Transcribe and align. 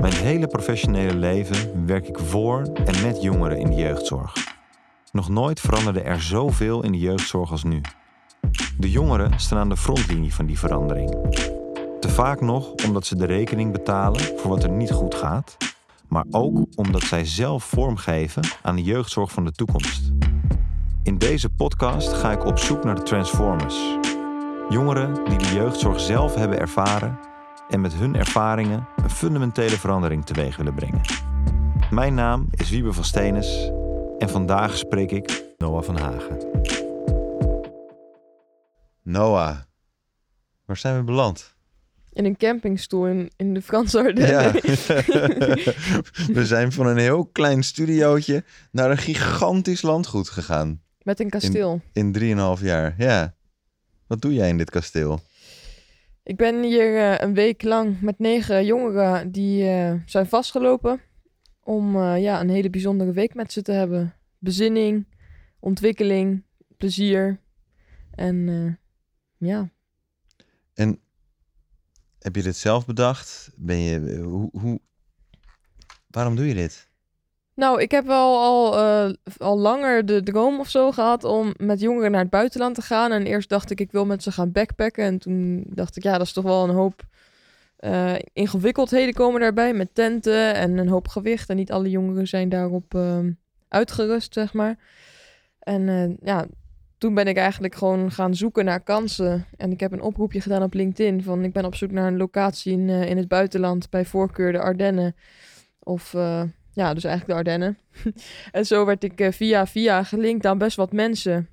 Mijn 0.00 0.14
hele 0.14 0.46
professionele 0.46 1.14
leven 1.14 1.86
werk 1.86 2.08
ik 2.08 2.18
voor 2.18 2.62
en 2.62 3.02
met 3.02 3.22
jongeren 3.22 3.58
in 3.58 3.70
de 3.70 3.76
jeugdzorg. 3.76 4.32
Nog 5.12 5.28
nooit 5.28 5.60
veranderde 5.60 6.00
er 6.00 6.20
zoveel 6.20 6.84
in 6.84 6.92
de 6.92 6.98
jeugdzorg 6.98 7.50
als 7.50 7.64
nu. 7.64 7.80
De 8.78 8.90
jongeren 8.90 9.40
staan 9.40 9.58
aan 9.58 9.68
de 9.68 9.76
frontlinie 9.76 10.34
van 10.34 10.46
die 10.46 10.58
verandering. 10.58 11.10
Te 12.00 12.08
vaak 12.08 12.40
nog 12.40 12.72
omdat 12.86 13.06
ze 13.06 13.16
de 13.16 13.26
rekening 13.26 13.72
betalen 13.72 14.20
voor 14.20 14.50
wat 14.50 14.62
er 14.62 14.70
niet 14.70 14.90
goed 14.90 15.14
gaat, 15.14 15.56
maar 16.08 16.24
ook 16.30 16.66
omdat 16.74 17.02
zij 17.02 17.24
zelf 17.24 17.64
vormgeven 17.64 18.42
aan 18.62 18.76
de 18.76 18.82
jeugdzorg 18.82 19.32
van 19.32 19.44
de 19.44 19.52
toekomst. 19.52 20.12
In 21.02 21.18
deze 21.18 21.48
podcast 21.48 22.12
ga 22.12 22.32
ik 22.32 22.44
op 22.44 22.58
zoek 22.58 22.84
naar 22.84 22.94
de 22.94 23.02
Transformers. 23.02 23.96
Jongeren 24.68 25.24
die 25.24 25.38
de 25.38 25.54
jeugdzorg 25.54 26.00
zelf 26.00 26.34
hebben 26.34 26.58
ervaren 26.58 27.27
en 27.68 27.80
met 27.80 27.94
hun 27.94 28.14
ervaringen 28.14 28.88
een 28.96 29.10
fundamentele 29.10 29.76
verandering 29.78 30.26
teweeg 30.26 30.56
willen 30.56 30.74
brengen. 30.74 31.00
Mijn 31.90 32.14
naam 32.14 32.48
is 32.50 32.70
Wiebe 32.70 32.92
van 32.92 33.04
Stenis 33.04 33.70
en 34.18 34.28
vandaag 34.28 34.76
spreek 34.76 35.10
ik 35.10 35.44
Noah 35.58 35.82
van 35.82 35.96
Hagen. 35.96 36.38
Noah, 39.02 39.56
waar 40.64 40.76
zijn 40.76 40.96
we 40.96 41.02
beland? 41.02 41.56
In 42.12 42.24
een 42.24 42.36
campingstoel 42.36 43.06
in, 43.06 43.30
in 43.36 43.54
de 43.54 43.62
Franse 43.62 43.98
Ardennen. 43.98 44.28
Ja. 44.28 44.52
we 46.38 46.46
zijn 46.46 46.72
van 46.72 46.86
een 46.86 46.98
heel 46.98 47.26
klein 47.26 47.62
studiootje 47.62 48.44
naar 48.72 48.90
een 48.90 48.98
gigantisch 48.98 49.82
landgoed 49.82 50.28
gegaan. 50.28 50.82
Met 51.02 51.20
een 51.20 51.30
kasteel. 51.30 51.80
In 51.92 52.18
3,5 52.58 52.62
jaar, 52.62 52.94
ja. 52.98 53.34
Wat 54.06 54.20
doe 54.20 54.34
jij 54.34 54.48
in 54.48 54.58
dit 54.58 54.70
kasteel? 54.70 55.20
Ik 56.28 56.36
ben 56.36 56.62
hier 56.62 56.96
eh, 56.96 57.18
een 57.18 57.34
week 57.34 57.62
lang 57.62 58.00
met 58.00 58.18
negen 58.18 58.64
jongeren 58.64 59.32
die 59.32 59.68
eh, 59.68 59.94
zijn 60.06 60.26
vastgelopen. 60.26 61.00
Om 61.60 61.96
eh, 61.96 62.22
ja, 62.22 62.40
een 62.40 62.48
hele 62.48 62.70
bijzondere 62.70 63.12
week 63.12 63.34
met 63.34 63.52
ze 63.52 63.62
te 63.62 63.72
hebben. 63.72 64.14
Bezinning, 64.38 65.06
ontwikkeling, 65.60 66.44
plezier. 66.76 67.40
En 68.10 68.78
ja, 69.38 69.70
En 70.74 71.00
heb 72.18 72.36
je 72.36 72.42
dit 72.42 72.56
zelf 72.56 72.86
bedacht? 72.86 73.50
Ben 73.56 73.78
je, 73.78 74.18
hoe, 74.22 74.48
hoe, 74.52 74.80
waarom 76.06 76.36
doe 76.36 76.46
je 76.46 76.54
dit? 76.54 76.87
Nou, 77.58 77.80
ik 77.80 77.90
heb 77.90 78.06
wel 78.06 78.38
al, 78.38 78.78
eh, 78.78 79.14
al 79.38 79.58
langer 79.58 80.06
de 80.06 80.22
droom 80.22 80.60
of 80.60 80.68
zo 80.68 80.92
gehad 80.92 81.24
om 81.24 81.54
met 81.56 81.80
jongeren 81.80 82.10
naar 82.10 82.20
het 82.20 82.30
buitenland 82.30 82.74
te 82.74 82.82
gaan. 82.82 83.12
En 83.12 83.26
eerst 83.26 83.48
dacht 83.48 83.70
ik, 83.70 83.80
ik 83.80 83.92
wil 83.92 84.06
met 84.06 84.22
ze 84.22 84.32
gaan 84.32 84.52
backpacken. 84.52 85.04
En 85.04 85.18
toen 85.18 85.64
dacht 85.68 85.96
ik, 85.96 86.02
ja, 86.02 86.12
dat 86.12 86.26
is 86.26 86.32
toch 86.32 86.44
wel 86.44 86.64
een 86.64 86.74
hoop 86.74 87.02
eh, 87.76 88.14
ingewikkeldheden 88.32 89.14
komen 89.14 89.40
daarbij. 89.40 89.74
Met 89.74 89.94
tenten 89.94 90.54
en 90.54 90.78
een 90.78 90.88
hoop 90.88 91.08
gewicht. 91.08 91.48
En 91.48 91.56
niet 91.56 91.72
alle 91.72 91.90
jongeren 91.90 92.26
zijn 92.26 92.48
daarop 92.48 92.94
ehm, 92.94 93.30
uitgerust, 93.68 94.34
zeg 94.34 94.52
maar. 94.52 94.78
En 95.58 95.88
eh, 95.88 96.26
ja, 96.28 96.46
toen 96.98 97.14
ben 97.14 97.26
ik 97.26 97.36
eigenlijk 97.36 97.74
gewoon 97.74 98.10
gaan 98.10 98.34
zoeken 98.34 98.64
naar 98.64 98.80
kansen. 98.80 99.46
En 99.56 99.72
ik 99.72 99.80
heb 99.80 99.92
een 99.92 100.02
oproepje 100.02 100.40
gedaan 100.40 100.62
op 100.62 100.74
LinkedIn 100.74 101.22
van 101.22 101.44
ik 101.44 101.52
ben 101.52 101.64
op 101.64 101.74
zoek 101.74 101.90
naar 101.90 102.06
een 102.06 102.16
locatie 102.16 102.72
in, 102.72 102.88
in 102.88 103.16
het 103.16 103.28
buitenland. 103.28 103.90
Bij 103.90 104.04
voorkeur 104.04 104.52
de 104.52 104.60
Ardennen. 104.60 105.16
Of 105.78 106.14
ja, 106.78 106.94
dus 106.94 107.04
eigenlijk 107.04 107.26
de 107.26 107.34
Ardennen. 107.34 107.78
en 108.58 108.66
zo 108.66 108.84
werd 108.84 109.04
ik 109.04 109.20
eh, 109.20 109.32
via 109.32 109.66
via 109.66 110.02
gelinkt 110.02 110.46
aan 110.46 110.58
best 110.58 110.76
wat 110.76 110.92
mensen. 110.92 111.48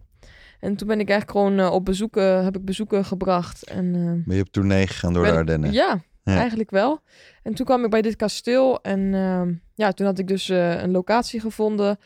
En 0.59 0.75
toen 0.75 0.87
ben 0.87 0.99
ik 0.99 1.09
eigenlijk 1.09 1.39
gewoon 1.39 1.59
eh, 1.59 1.73
op 1.73 1.85
bezoeken, 1.85 2.43
heb 2.43 2.55
ik 2.55 2.65
bezoeken 2.65 3.05
gebracht. 3.05 3.63
En, 3.63 3.95
eh, 3.95 4.27
Ben 4.27 4.35
je 4.35 4.41
op 4.41 4.51
tournee 4.51 4.87
gegaan 4.87 5.13
door 5.13 5.21
ben- 5.23 5.31
de 5.31 5.37
Ardennen? 5.37 5.71
Ja, 5.71 6.01
Ja. 6.23 6.35
eigenlijk 6.37 6.69
wel. 6.69 6.99
En 7.43 7.53
toen 7.53 7.65
kwam 7.65 7.83
ik 7.83 7.89
bij 7.89 8.01
dit 8.01 8.15
kasteel 8.15 8.81
en 8.81 9.13
ehm, 9.13 9.53
ja, 9.75 9.91
toen 9.91 10.05
had 10.05 10.19
ik 10.19 10.27
dus 10.27 10.47
een 10.47 10.91
locatie 10.91 11.39
gevonden. 11.39 11.99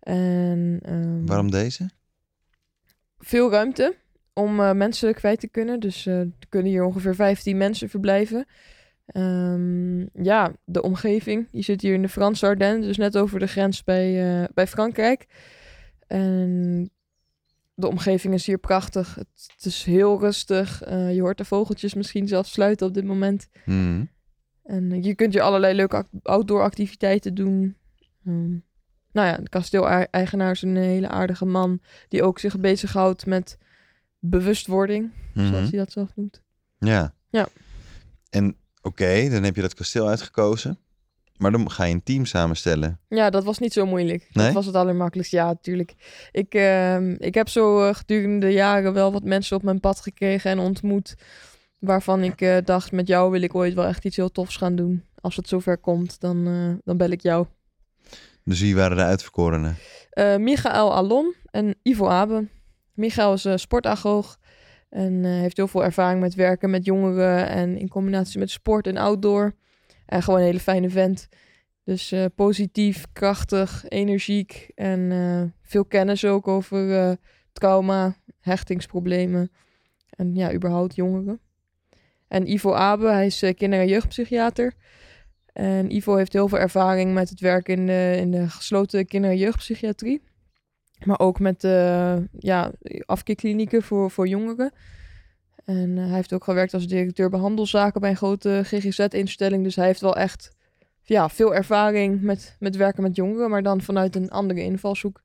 En 0.00 0.78
ehm, 0.82 1.26
Waarom 1.26 1.50
deze? 1.50 1.88
veel 3.18 3.50
ruimte 3.50 3.96
om 4.32 4.54
mensen 4.76 5.14
kwijt 5.14 5.40
te 5.40 5.48
kunnen. 5.48 5.80
Dus 5.80 6.06
er 6.06 6.28
kunnen 6.48 6.70
hier 6.70 6.84
ongeveer 6.84 7.14
15 7.14 7.56
mensen 7.56 7.88
verblijven. 7.88 8.46
Ehm, 9.06 10.00
ja, 10.24 10.52
de 10.64 10.82
omgeving. 10.82 11.48
Je 11.50 11.62
zit 11.62 11.80
hier 11.80 11.94
in 11.94 12.02
de 12.02 12.08
Franse 12.08 12.46
Ardennen, 12.46 12.80
dus 12.80 12.96
net 12.96 13.18
over 13.18 13.38
de 13.38 13.46
grens 13.46 13.84
bij, 13.84 14.40
eh, 14.42 14.48
bij 14.54 14.66
Frankrijk. 14.66 15.26
En 16.06 16.90
de 17.74 17.88
omgeving 17.88 18.34
is 18.34 18.46
hier 18.46 18.58
prachtig. 18.58 19.14
Het, 19.14 19.26
het 19.56 19.64
is 19.64 19.84
heel 19.84 20.20
rustig. 20.20 20.82
Eh, 20.82 21.14
je 21.14 21.20
hoort 21.20 21.38
de 21.38 21.44
vogeltjes 21.44 21.94
misschien 21.94 22.28
zelfs 22.28 22.52
sluiten 22.52 22.86
op 22.86 22.94
dit 22.94 23.04
moment. 23.04 23.48
Hmm. 23.64 24.10
En 24.64 24.92
eh, 24.92 25.02
je 25.02 25.14
kunt 25.14 25.32
hier 25.32 25.42
allerlei 25.42 25.74
leuke 25.74 26.06
outdoor 26.22 26.62
activiteiten 26.62 27.34
doen. 27.34 27.76
Ehm, 28.24 28.50
nou 29.12 29.28
ja, 29.28 29.36
de 29.36 29.48
kasteel-eigenaar 29.48 30.50
is 30.50 30.62
een 30.62 30.76
hele 30.76 31.08
aardige 31.08 31.44
man 31.44 31.80
die 32.08 32.22
ook 32.22 32.38
zich 32.38 32.60
bezighoudt 32.60 33.26
met 33.26 33.58
bewustwording, 34.18 35.12
Mhm. 35.34 35.46
zoals 35.46 35.68
hij 35.70 35.78
dat 35.78 35.92
zelf 35.92 36.16
noemt. 36.16 36.42
Ja. 36.78 37.14
Ja. 37.28 37.48
En 38.30 38.56
oké, 38.84 39.28
dan 39.28 39.42
heb 39.42 39.56
je 39.56 39.62
dat 39.62 39.74
kasteel 39.74 40.08
uitgekozen. 40.08 40.78
Maar 41.36 41.50
dan 41.50 41.70
ga 41.70 41.84
je 41.84 41.94
een 41.94 42.02
team 42.02 42.24
samenstellen. 42.24 43.00
Ja, 43.08 43.30
dat 43.30 43.44
was 43.44 43.58
niet 43.58 43.72
zo 43.72 43.86
moeilijk. 43.86 44.28
Nee? 44.32 44.44
Dat 44.44 44.54
was 44.54 44.66
het 44.66 44.74
allermakkelijkste. 44.74 45.36
Ja, 45.36 45.46
natuurlijk. 45.46 45.94
Ik, 46.32 46.54
ehm, 46.54 47.14
ik 47.18 47.34
heb 47.34 47.48
zo 47.48 47.86
eh, 47.88 47.94
gedurende 47.94 48.46
de 48.46 48.52
jaren 48.52 48.92
wel 48.92 49.12
wat 49.12 49.24
mensen 49.24 49.56
op 49.56 49.62
mijn 49.62 49.80
pad 49.80 50.00
gekregen 50.00 50.50
en 50.50 50.58
ontmoet. 50.58 51.14
Waarvan 51.78 52.22
ik 52.22 52.40
eh, 52.40 52.56
dacht, 52.64 52.92
met 52.92 53.06
jou 53.06 53.30
wil 53.30 53.42
ik 53.42 53.54
ooit 53.54 53.74
wel 53.74 53.84
echt 53.84 54.04
iets 54.04 54.16
heel 54.16 54.30
tofs 54.30 54.56
gaan 54.56 54.76
doen. 54.76 55.04
Als 55.20 55.36
het 55.36 55.48
zover 55.48 55.78
komt, 55.78 56.20
dan, 56.20 56.46
eh, 56.46 56.84
dan 56.84 56.96
bel 56.96 57.10
ik 57.10 57.22
jou. 57.22 57.46
Dus 58.44 58.60
wie 58.60 58.76
waren 58.76 58.96
de 58.96 59.02
uitverkorenen? 59.02 59.76
Michael 60.38 60.94
Alon 60.94 61.34
en 61.50 61.74
Ivo 61.82 62.06
Abe. 62.06 62.48
Michael 62.92 63.32
is 63.32 63.46
sportagoog 63.54 64.38
en 64.94 65.24
eh, 65.24 65.30
heeft 65.30 65.56
heel 65.56 65.68
veel 65.68 65.84
ervaring 65.84 66.20
met 66.20 66.34
werken 66.34 66.70
met 66.70 66.84
jongeren 66.84 67.48
en 67.48 67.76
in 67.76 67.88
combinatie 67.88 68.38
met 68.38 68.50
sport 68.50 68.86
en 68.86 68.96
outdoor. 68.96 69.54
En 70.06 70.22
gewoon 70.22 70.38
een 70.38 70.46
hele 70.46 70.60
fijne 70.60 70.90
vent. 70.90 71.28
Dus 71.84 72.12
eh, 72.12 72.24
positief, 72.34 73.06
krachtig, 73.12 73.84
energiek 73.88 74.70
en 74.74 75.12
eh, 75.12 75.42
veel 75.62 75.84
kennis 75.84 76.24
ook 76.24 76.48
over 76.48 76.98
eh, 76.98 77.12
trauma, 77.52 78.16
hechtingsproblemen 78.40 79.50
en 80.10 80.34
ja, 80.34 80.52
überhaupt 80.52 80.94
jongeren. 80.94 81.40
En 82.28 82.50
Ivo 82.50 82.72
Abe, 82.72 83.06
hij 83.06 83.26
is 83.26 83.42
eh, 83.42 83.54
kinder- 83.54 83.80
en 83.80 83.88
jeugdpsychiater. 83.88 84.72
En 85.52 85.94
Ivo 85.94 86.16
heeft 86.16 86.32
heel 86.32 86.48
veel 86.48 86.58
ervaring 86.58 87.14
met 87.14 87.30
het 87.30 87.40
werk 87.40 87.68
in 87.68 87.86
de, 87.86 88.16
in 88.20 88.30
de 88.30 88.48
gesloten 88.48 89.06
kinder- 89.06 89.30
en 89.30 89.36
jeugdpsychiatrie. 89.36 90.22
Maar 91.04 91.18
ook 91.18 91.40
met 91.40 91.64
eh 91.64 92.16
ja, 92.38 92.72
afkeerklinieken 93.06 93.82
voor, 93.82 94.10
voor 94.10 94.28
jongeren. 94.28 94.72
En 95.64 95.98
eh, 95.98 96.04
hij 96.04 96.14
heeft 96.14 96.32
ook 96.32 96.44
gewerkt 96.44 96.74
als 96.74 96.86
directeur 96.86 97.30
behandelzaken 97.30 98.00
bij 98.00 98.10
een 98.10 98.16
grote 98.16 98.60
GGZ-instelling. 98.64 99.64
Dus 99.64 99.76
hij 99.76 99.86
heeft 99.86 100.00
wel 100.00 100.16
echt 100.16 100.56
ja, 101.02 101.28
veel 101.28 101.54
ervaring 101.54 102.20
met, 102.20 102.56
met 102.58 102.76
werken 102.76 103.02
met 103.02 103.16
jongeren, 103.16 103.50
maar 103.50 103.62
dan 103.62 103.80
vanuit 103.80 104.16
een 104.16 104.30
andere 104.30 104.62
invalshoek. 104.62 105.22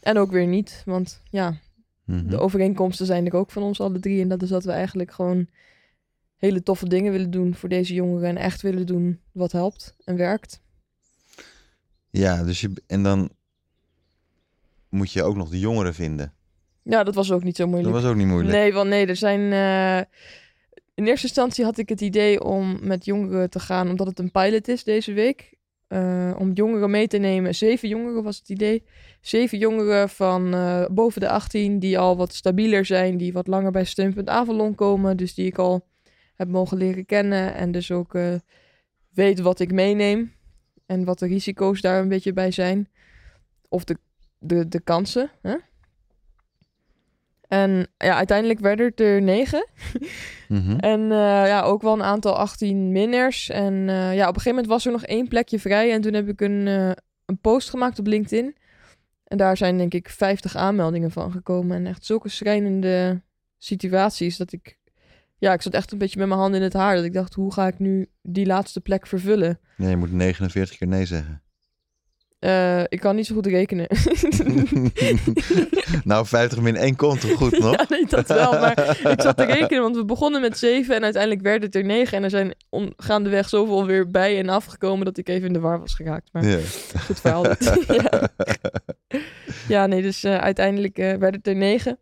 En 0.00 0.18
ook 0.18 0.30
weer 0.30 0.46
niet, 0.46 0.82
want 0.86 1.22
ja, 1.30 1.58
Mhm. 2.10 2.28
de 2.28 2.38
overeenkomsten 2.38 3.06
zijn 3.06 3.26
er 3.26 3.36
ook 3.36 3.50
van 3.50 3.62
ons 3.62 3.80
alle 3.80 3.98
drie. 4.00 4.22
En 4.22 4.28
dat 4.28 4.42
is 4.42 4.48
dat 4.48 4.64
we 4.64 4.70
eigenlijk 4.70 5.12
gewoon 5.12 5.48
hele 6.36 6.62
toffe 6.62 6.88
dingen 6.88 7.12
willen 7.12 7.30
doen 7.30 7.54
voor 7.54 7.68
deze 7.68 7.94
jongeren. 7.94 8.28
En 8.28 8.36
echt 8.36 8.62
willen 8.62 8.86
doen 8.86 9.20
wat 9.32 9.52
helpt 9.52 9.94
en 10.04 10.16
werkt. 10.16 10.60
Ja, 12.10 12.44
dus 12.44 12.60
je, 12.60 12.70
en 12.86 13.02
dan 13.02 13.30
moet 14.90 15.12
je 15.12 15.22
ook 15.22 15.36
nog 15.36 15.48
de 15.48 15.58
jongeren 15.58 15.94
vinden. 15.94 16.34
Ja, 16.82 17.04
dat 17.04 17.14
was 17.14 17.32
ook 17.32 17.42
niet 17.44 17.56
zo 17.56 17.62
Dat 17.62 17.72
moeilijk. 17.72 17.94
was 17.94 18.04
ook 18.04 18.16
niet 18.16 18.26
moeilijk. 18.26 18.52
Nee, 18.56 18.72
want 18.72 18.88
nee, 18.88 19.06
er 19.06 19.16
zijn... 19.16 19.52
eh, 19.52 20.06
In 20.94 21.06
eerste 21.06 21.26
instantie 21.26 21.64
had 21.64 21.78
ik 21.78 21.88
het 21.88 22.00
idee 22.00 22.44
om 22.44 22.78
met 22.82 23.04
jongeren 23.04 23.50
te 23.50 23.60
gaan, 23.60 23.88
omdat 23.88 24.06
het 24.06 24.18
een 24.18 24.30
pilot 24.30 24.68
is 24.68 24.84
deze 24.84 25.12
week. 25.12 25.58
Eh, 25.86 26.34
om 26.38 26.52
jongeren 26.52 26.90
mee 26.90 27.06
te 27.06 27.18
nemen. 27.18 27.54
Zeven 27.54 27.88
jongeren 27.88 28.22
was 28.22 28.38
het 28.38 28.48
idee. 28.48 28.84
Zeven 29.20 29.58
jongeren 29.58 30.08
van 30.08 30.54
eh, 30.54 30.84
boven 30.90 31.20
de 31.20 31.28
18 31.28 31.78
die 31.78 31.98
al 31.98 32.16
wat 32.16 32.34
stabieler 32.34 32.84
zijn, 32.84 33.16
die 33.16 33.32
wat 33.32 33.46
langer 33.46 33.70
bij 33.70 33.84
Steunpunt 33.84 34.28
Avalon 34.28 34.74
komen. 34.74 35.16
Dus 35.16 35.34
die 35.34 35.46
ik 35.46 35.58
al 35.58 35.86
heb 36.34 36.48
mogen 36.48 36.76
leren 36.76 37.06
kennen 37.06 37.54
en 37.54 37.72
dus 37.72 37.90
ook 37.90 38.18
weet 39.14 39.40
wat 39.40 39.60
ik 39.60 39.72
meeneem. 39.72 40.32
En 40.86 41.04
wat 41.04 41.18
de 41.18 41.26
risico's 41.26 41.80
daar 41.80 42.00
een 42.02 42.08
beetje 42.08 42.32
bij 42.32 42.50
zijn. 42.50 42.88
Of 43.68 43.84
de, 43.84 43.96
de, 44.40 44.68
de 44.68 44.80
kansen. 44.80 45.30
Hè? 45.42 45.56
En 47.48 47.86
ja, 47.96 48.16
uiteindelijk 48.16 48.60
werden 48.60 48.86
het 48.86 49.00
er 49.00 49.22
negen. 49.22 49.68
Mhm. 50.48 50.76
En 50.78 51.00
eh, 51.02 51.46
ja, 51.46 51.62
ook 51.62 51.82
wel 51.82 51.92
een 51.92 52.02
aantal 52.02 52.36
18 52.36 52.92
minners. 52.92 53.48
En 53.48 53.88
eh, 53.88 54.14
ja, 54.14 54.28
op 54.28 54.34
een 54.34 54.40
gegeven 54.40 54.50
moment 54.50 54.66
was 54.66 54.86
er 54.86 54.92
nog 54.92 55.04
één 55.04 55.28
plekje 55.28 55.58
vrij. 55.58 55.92
En 55.92 56.00
toen 56.00 56.14
heb 56.14 56.28
ik 56.28 56.40
een, 56.40 56.66
eh, 56.66 56.90
een 57.26 57.38
post 57.40 57.70
gemaakt 57.70 57.98
op 57.98 58.06
LinkedIn. 58.06 58.56
En 59.24 59.36
daar 59.36 59.56
zijn 59.56 59.78
denk 59.78 59.94
ik 59.94 60.08
50 60.08 60.56
aanmeldingen 60.56 61.10
van 61.10 61.32
gekomen. 61.32 61.76
En 61.76 61.86
echt 61.86 62.04
zulke 62.04 62.28
schrijnende 62.28 63.22
situaties 63.58 64.36
dat 64.36 64.52
ik 64.52 64.78
ja, 65.40 65.52
ik 65.52 65.62
zat 65.62 65.74
echt 65.74 65.92
een 65.92 65.98
beetje 65.98 66.18
met 66.18 66.28
mijn 66.28 66.40
handen 66.40 66.58
in 66.58 66.64
het 66.64 66.72
haar. 66.72 66.96
Dat 66.96 67.04
ik 67.04 67.12
dacht, 67.12 67.34
hoe 67.34 67.52
ga 67.52 67.66
ik 67.66 67.78
nu 67.78 68.06
die 68.22 68.46
laatste 68.46 68.80
plek 68.80 69.06
vervullen? 69.06 69.60
Nee, 69.76 69.90
je 69.90 69.96
moet 69.96 70.12
49 70.12 70.76
keer 70.76 70.88
nee 70.88 71.06
zeggen. 71.06 71.42
Eh, 72.40 72.80
ik 72.88 73.00
kan 73.00 73.16
niet 73.16 73.26
zo 73.26 73.34
goed 73.34 73.46
rekenen. 73.46 73.86
nou, 76.04 76.26
50 76.26 76.60
min 76.60 76.76
1 76.76 76.96
komt 76.96 77.20
toch 77.20 77.32
goed 77.32 77.58
nog? 77.58 77.76
ja, 77.76 77.86
nee, 77.88 78.06
dat 78.06 78.28
wel. 78.28 78.52
Maar 78.52 78.98
ik 79.10 79.20
zat 79.20 79.36
te 79.36 79.44
rekenen, 79.44 79.82
want 79.82 79.96
we 79.96 80.04
begonnen 80.04 80.40
met 80.40 80.58
7 80.58 80.94
en 80.94 81.02
uiteindelijk 81.02 81.42
werd 81.42 81.62
het 81.62 81.74
er 81.74 81.84
9. 81.84 82.16
En 82.16 82.24
er 82.24 82.30
zijn 82.30 82.54
om, 82.68 82.92
gaandeweg 82.96 83.48
zoveel 83.48 83.86
weer 83.86 84.10
bij 84.10 84.38
en 84.38 84.48
afgekomen 84.48 85.04
dat 85.04 85.18
ik 85.18 85.28
even 85.28 85.46
in 85.46 85.52
de 85.52 85.60
war 85.60 85.80
was 85.80 85.94
geraakt. 85.94 86.28
Maar 86.32 86.44
Ja. 86.44 86.58
goed 87.06 87.20
verhaal. 87.20 87.44
ja. 88.02 88.28
ja, 89.68 89.86
nee, 89.86 90.02
dus 90.02 90.24
eh, 90.24 90.36
uiteindelijk 90.36 90.98
eh, 90.98 91.14
werd 91.14 91.34
het 91.34 91.46
er 91.46 91.56
9. 91.56 91.98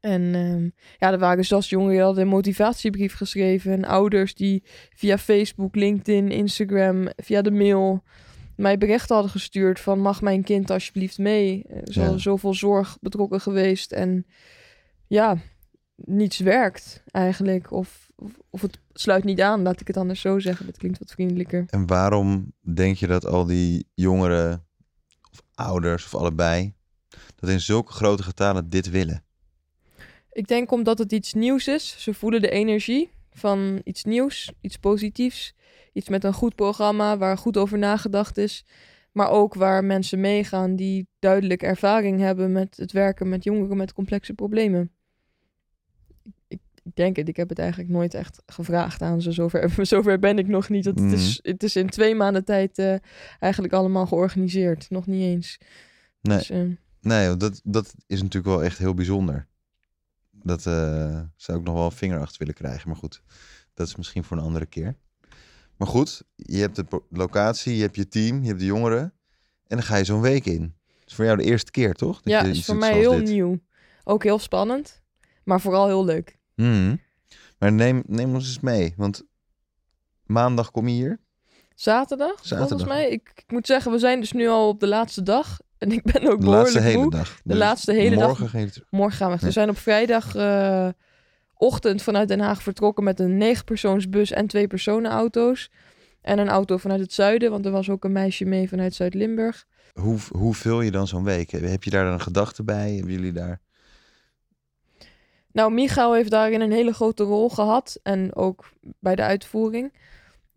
En 0.00 0.34
ehm, 0.34 0.68
ja, 0.98 1.12
er 1.12 1.18
waren 1.18 1.44
zelfs 1.44 1.68
jongeren 1.68 1.94
die 1.94 2.02
hadden 2.02 2.22
een 2.22 2.28
motivatiebrief 2.28 3.14
geschreven. 3.14 3.72
En 3.72 3.84
ouders 3.84 4.34
die 4.34 4.62
via 4.94 5.18
Facebook, 5.18 5.74
LinkedIn, 5.74 6.30
Instagram, 6.30 7.08
via 7.16 7.42
de 7.42 7.50
mail 7.50 8.02
mij 8.56 8.78
berichten 8.78 9.14
hadden 9.14 9.32
gestuurd 9.32 9.80
van 9.80 10.00
mag 10.00 10.22
mijn 10.22 10.42
kind 10.44 10.70
alsjeblieft 10.70 11.18
mee. 11.18 11.64
Er 11.68 11.88
is 11.88 11.94
Ja. 11.94 12.06
al 12.06 12.18
zoveel 12.18 12.54
zorg 12.54 12.98
betrokken 13.00 13.40
geweest 13.40 13.92
en 13.92 14.26
ja, 15.06 15.36
niets 15.96 16.38
werkt 16.38 17.02
eigenlijk. 17.10 17.72
Of, 17.72 18.10
of, 18.16 18.32
of 18.50 18.60
het 18.62 18.78
sluit 18.92 19.24
niet 19.24 19.40
aan, 19.40 19.62
laat 19.62 19.80
ik 19.80 19.86
het 19.86 19.96
anders 19.96 20.20
zo 20.20 20.38
zeggen. 20.38 20.66
Dat 20.66 20.76
klinkt 20.76 20.98
wat 20.98 21.10
vriendelijker. 21.10 21.64
En 21.68 21.86
waarom 21.86 22.52
denk 22.60 22.96
je 22.96 23.06
dat 23.06 23.26
al 23.26 23.44
die 23.44 23.88
jongeren, 23.94 24.64
of 25.30 25.42
ouders, 25.54 26.04
of 26.04 26.14
allebei, 26.14 26.74
dat 27.36 27.50
in 27.50 27.60
zulke 27.60 27.92
grote 27.92 28.22
getalen 28.22 28.68
dit 28.68 28.90
willen? 28.90 29.24
Ik 30.32 30.46
denk 30.48 30.70
omdat 30.72 30.98
het 30.98 31.12
iets 31.12 31.32
nieuws 31.32 31.68
is. 31.68 31.96
Ze 31.98 32.14
voelen 32.14 32.40
de 32.40 32.50
energie 32.50 33.10
van 33.32 33.80
iets 33.84 34.04
nieuws, 34.04 34.52
iets 34.60 34.76
positiefs. 34.76 35.54
Iets 35.94 36.08
met 36.08 36.24
een 36.24 36.32
goed 36.32 36.54
programma 36.54 37.18
waar 37.18 37.38
goed 37.38 37.56
over 37.56 37.78
nagedacht 37.78 38.36
is. 38.36 38.64
Maar 39.12 39.30
ook 39.30 39.54
waar 39.54 39.84
mensen 39.84 40.20
meegaan 40.20 40.76
die 40.76 41.06
duidelijk 41.18 41.62
ervaring 41.62 42.20
hebben 42.20 42.52
met 42.52 42.76
het 42.76 42.92
werken 42.92 43.28
met 43.28 43.44
jongeren 43.44 43.76
met 43.76 43.92
complexe 43.92 44.34
problemen. 44.34 44.90
Ik, 46.48 46.60
ik 46.82 46.94
denk 46.94 47.16
het, 47.16 47.28
ik 47.28 47.36
heb 47.36 47.48
het 47.48 47.58
eigenlijk 47.58 47.90
nooit 47.90 48.14
echt 48.14 48.42
gevraagd 48.46 49.02
aan 49.02 49.22
ze. 49.22 49.32
Zover, 49.32 49.70
zover 49.86 50.18
ben 50.18 50.38
ik 50.38 50.46
nog 50.46 50.68
niet. 50.68 50.84
Het, 50.84 50.98
het 50.98 51.12
is, 51.12 51.38
het 51.42 51.62
is 51.62 51.76
in 51.76 51.88
twee 51.88 52.14
maanden 52.14 52.44
tijd 52.44 52.78
eh, 52.78 52.94
eigenlijk 53.38 53.72
allemaal 53.72 54.06
georganiseerd. 54.06 54.90
Nog 54.90 55.06
niet 55.06 55.22
eens. 55.22 55.58
Nee. 56.20 56.38
Dus, 56.38 56.50
eh, 56.50 56.62
Nee, 57.04 57.36
dat, 57.36 57.60
dat 57.64 57.94
is 58.06 58.22
natuurlijk 58.22 58.54
wel 58.54 58.64
echt 58.64 58.78
heel 58.78 58.94
bijzonder. 58.94 59.46
Dat 60.30 60.66
eh, 60.66 61.20
zou 61.36 61.58
ik 61.58 61.64
nog 61.64 61.74
wel 61.74 61.84
een 61.84 61.92
vinger 61.92 62.20
achter 62.20 62.38
willen 62.38 62.54
krijgen. 62.54 62.88
Maar 62.88 62.98
goed, 62.98 63.22
dat 63.74 63.86
is 63.86 63.96
misschien 63.96 64.24
voor 64.24 64.36
een 64.36 64.42
andere 64.42 64.66
keer. 64.66 64.96
Maar 65.76 65.88
goed, 65.88 66.22
je 66.36 66.58
hebt 66.58 66.76
de 66.76 66.84
locatie, 67.10 67.76
je 67.76 67.82
hebt 67.82 67.96
je 67.96 68.08
team, 68.08 68.40
je 68.42 68.46
hebt 68.48 68.58
de 68.60 68.64
jongeren. 68.66 69.00
En 69.66 69.76
dan 69.76 69.82
ga 69.82 69.96
je 69.96 70.04
zo'n 70.04 70.20
week 70.20 70.44
in. 70.46 70.60
Dat 70.98 71.08
is 71.08 71.14
voor 71.14 71.24
jou 71.24 71.36
de 71.36 71.42
eerste 71.44 71.70
keer, 71.70 71.94
toch? 71.94 72.14
Dat 72.22 72.32
ja, 72.32 72.42
je 72.44 72.50
is 72.50 72.64
voor 72.64 72.76
mij 72.76 72.92
heel 72.98 73.16
dit. 73.16 73.28
nieuw. 73.28 73.58
Ook 74.04 74.22
heel 74.22 74.38
spannend, 74.38 75.02
maar 75.44 75.60
vooral 75.60 75.86
heel 75.86 76.04
leuk. 76.04 76.38
Mhm. 76.54 76.96
Maar 77.58 77.72
neem, 77.72 78.02
neem 78.06 78.34
ons 78.34 78.46
eens 78.46 78.60
mee. 78.60 78.94
Want 78.96 79.22
maandag 80.26 80.70
kom 80.70 80.88
je 80.88 80.94
hier. 80.94 81.20
Zaterdag, 81.74 82.34
Zaterdag. 82.36 82.68
volgens 82.68 82.88
mij. 82.88 83.08
Ik, 83.08 83.30
ik 83.34 83.50
moet 83.52 83.66
zeggen, 83.66 83.92
we 83.92 83.98
zijn 83.98 84.20
dus 84.20 84.32
nu 84.32 84.48
al 84.48 84.68
op 84.68 84.80
de 84.80 84.86
laatste 84.86 85.22
dag. 85.22 85.58
En 85.78 85.92
ik 85.92 86.02
ben 86.02 86.26
ook 86.30 86.40
De 86.40 86.46
laatste 86.46 86.78
behoorlijk 86.78 86.84
hele 86.84 86.98
moe. 86.98 87.10
dag. 87.10 87.40
De 87.44 87.56
laatste 87.56 87.92
hele 87.92 88.16
dag. 88.16 88.38
morgen 88.38 88.60
je 88.60 88.70
terug. 88.70 88.86
Morgen 88.90 89.16
gaan 89.16 89.30
we. 89.30 89.36
Ja. 89.40 89.46
We 89.46 89.50
zijn 89.52 89.68
op 89.68 89.78
vrijdag 89.78 90.34
eh, 90.34 90.88
ochtend 91.64 92.02
vanuit 92.02 92.28
Den 92.28 92.40
Haag 92.40 92.62
vertrokken 92.62 93.04
met 93.04 93.20
een 93.20 93.36
negenpersoonsbus 93.36 94.30
en 94.30 94.46
twee 94.46 94.66
personenauto's. 94.66 95.70
En 96.20 96.38
een 96.38 96.48
auto 96.48 96.76
vanuit 96.76 97.00
het 97.00 97.12
zuiden, 97.12 97.50
want 97.50 97.66
er 97.66 97.72
was 97.72 97.90
ook 97.90 98.04
een 98.04 98.12
meisje 98.12 98.44
mee 98.44 98.68
vanuit 98.68 98.94
Zuid-Limburg. 98.94 99.66
Hoe, 99.92 100.18
hoe 100.30 100.54
vul 100.54 100.80
je 100.80 100.90
dan 100.90 101.06
zo'n 101.06 101.24
week? 101.24 101.50
Heb 101.50 101.84
je 101.84 101.90
daar 101.90 102.04
dan 102.04 102.12
een 102.12 102.20
gedachte 102.20 102.62
bij? 102.64 102.94
Hebben 102.94 103.12
jullie 103.12 103.32
daar... 103.32 103.60
Nou, 105.52 105.72
Michael 105.72 106.14
heeft 106.14 106.30
daarin 106.30 106.60
een 106.60 106.72
hele 106.72 106.92
grote 106.92 107.22
rol 107.22 107.48
gehad. 107.48 107.98
En 108.02 108.34
ook 108.34 108.70
bij 109.00 109.14
de 109.14 109.22
uitvoering. 109.22 109.92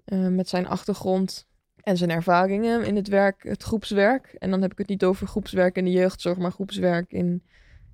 eh, 0.06 0.28
met 0.28 0.50
zijn 0.50 0.68
achtergrond 0.68 1.48
en 1.84 1.98
zijn 1.98 2.10
ervaringen 2.10 2.86
in 2.86 2.96
het 2.96 3.08
werk, 3.08 3.44
het 3.44 3.64
groepswerk. 3.64 4.36
En 4.38 4.50
dan 4.50 4.62
heb 4.62 4.72
ik 4.72 4.78
het 4.78 4.88
niet 4.88 5.04
over 5.04 5.28
groepswerk 5.28 5.76
in 5.76 5.86
de 5.86 5.92
jeugdzorg, 5.92 6.38
maar 6.38 6.52
groepswerk 6.52 7.12
in 7.12 7.44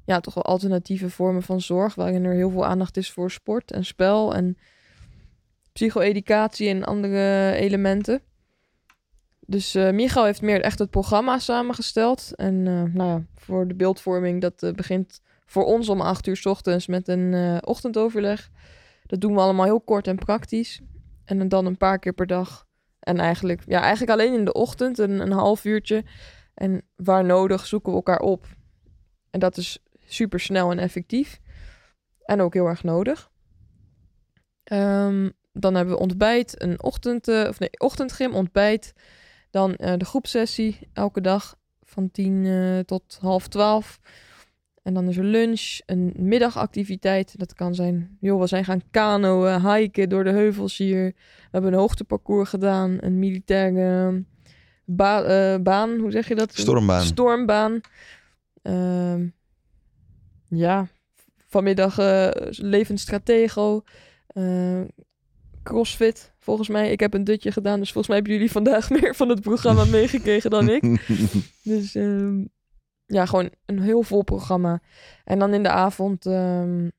ja, 0.05 0.19
toch 0.19 0.33
wel 0.33 0.43
alternatieve 0.43 1.09
vormen 1.09 1.43
van 1.43 1.61
zorg. 1.61 1.95
Waarin 1.95 2.25
er 2.25 2.33
heel 2.33 2.49
veel 2.49 2.65
aandacht 2.65 2.97
is 2.97 3.11
voor 3.11 3.31
sport 3.31 3.71
en 3.71 3.85
spel 3.85 4.35
en 4.35 4.57
psycho-educatie 5.73 6.69
en 6.69 6.83
andere 6.83 7.51
elementen. 7.53 8.21
Dus 9.45 9.73
Michael 9.73 10.25
heeft 10.25 10.41
meer 10.41 10.61
echt 10.61 10.79
het 10.79 10.89
programma 10.89 11.39
samengesteld. 11.39 12.35
En 12.35 12.67
eh, 12.67 12.93
nou 12.93 13.09
ja, 13.09 13.23
voor 13.35 13.67
de 13.67 13.75
beeldvorming, 13.75 14.41
dat 14.41 14.63
eh, 14.63 14.71
begint 14.71 15.21
voor 15.45 15.65
ons 15.65 15.89
om 15.89 16.01
acht 16.01 16.27
uur 16.27 16.37
's 16.37 16.45
ochtends 16.45 16.87
met 16.87 17.07
een 17.07 17.59
ochtendoverleg. 17.65 18.49
Dat 19.05 19.21
doen 19.21 19.33
we 19.33 19.39
allemaal 19.39 19.65
heel 19.65 19.81
kort 19.81 20.07
en 20.07 20.15
praktisch. 20.15 20.81
En 21.25 21.47
dan 21.47 21.65
een 21.65 21.77
paar 21.77 21.99
keer 21.99 22.13
per 22.13 22.27
dag. 22.27 22.65
En 22.99 23.19
eigenlijk, 23.19 23.61
ja, 23.65 23.81
eigenlijk 23.81 24.11
alleen 24.11 24.33
in 24.33 24.45
de 24.45 24.53
ochtend, 24.53 24.97
een, 24.97 25.19
een 25.19 25.31
half 25.31 25.65
uurtje. 25.65 26.03
En 26.53 26.81
waar 26.95 27.25
nodig 27.25 27.65
zoeken 27.65 27.91
we 27.91 27.97
elkaar 27.97 28.19
op. 28.19 28.45
En 29.29 29.39
dat 29.39 29.57
is 29.57 29.79
super 30.13 30.39
snel 30.39 30.71
en 30.71 30.79
effectief. 30.79 31.39
En 32.25 32.41
ook 32.41 32.53
heel 32.53 32.67
erg 32.67 32.83
nodig. 32.83 33.31
Ehm, 34.63 35.29
dan 35.53 35.75
hebben 35.75 35.93
we 35.93 35.99
ontbijt, 35.99 36.61
een 36.61 36.83
ochtend, 36.83 37.27
eh, 37.27 37.45
of 37.49 37.59
nee, 37.59 37.69
ochtendgym, 37.77 38.33
ontbijt. 38.33 38.93
Dan 39.51 39.75
eh, 39.75 39.93
de 39.97 40.05
groepsessie 40.05 40.79
elke 40.93 41.21
dag 41.21 41.55
van 41.81 42.11
10 42.11 42.45
eh, 42.45 42.79
tot 42.79 43.17
half 43.21 43.47
12. 43.47 43.99
En 44.83 44.93
dan 44.93 45.07
is 45.07 45.17
er 45.17 45.23
lunch, 45.23 45.79
een 45.85 46.13
middagactiviteit. 46.17 47.39
Dat 47.39 47.53
kan 47.53 47.75
zijn, 47.75 48.17
joh, 48.19 48.39
we 48.39 48.47
zijn 48.47 48.65
gaan 48.65 48.81
kanoën, 48.91 49.73
hiken 49.75 50.09
door 50.09 50.23
de 50.23 50.29
heuvels 50.31 50.77
hier. 50.77 51.03
We 51.05 51.49
hebben 51.51 51.73
een 51.73 51.79
hoogteparcours 51.79 52.49
gedaan, 52.49 52.97
een 52.99 53.19
militaire 53.19 54.23
ba- 54.85 55.23
eh, 55.23 55.59
baan, 55.61 55.99
hoe 55.99 56.11
zeg 56.11 56.27
je 56.27 56.35
dat? 56.35 56.57
Stormbaan. 56.57 57.01
Stormbaan. 57.01 57.81
Ja, 60.55 60.87
vanmiddag 61.47 61.97
eh 61.97 62.29
levensstratego. 62.49 63.83
eh, 64.27 64.81
crossfit, 65.63 66.33
volgens 66.39 66.67
mij. 66.67 66.91
Ik 66.91 66.99
heb 66.99 67.13
een 67.13 67.23
dutje 67.23 67.51
gedaan, 67.51 67.79
dus 67.79 67.91
volgens 67.91 68.07
mij 68.07 68.15
hebben 68.15 68.33
jullie 68.33 68.51
vandaag 68.51 68.89
meer 69.01 69.15
van 69.15 69.29
het 69.29 69.41
programma 69.41 69.85
meegekregen 69.85 70.49
dan 70.49 70.69
ik. 70.69 70.83
Dus 71.63 71.95
ehm, 71.95 72.43
ja, 73.05 73.25
gewoon 73.25 73.49
een 73.65 73.79
heel 73.79 74.03
vol 74.03 74.23
programma. 74.23 74.81
En 75.23 75.39
dan 75.39 75.53
in 75.53 75.63
de 75.63 75.69
avond 75.69 76.25
ehm, 76.25 76.89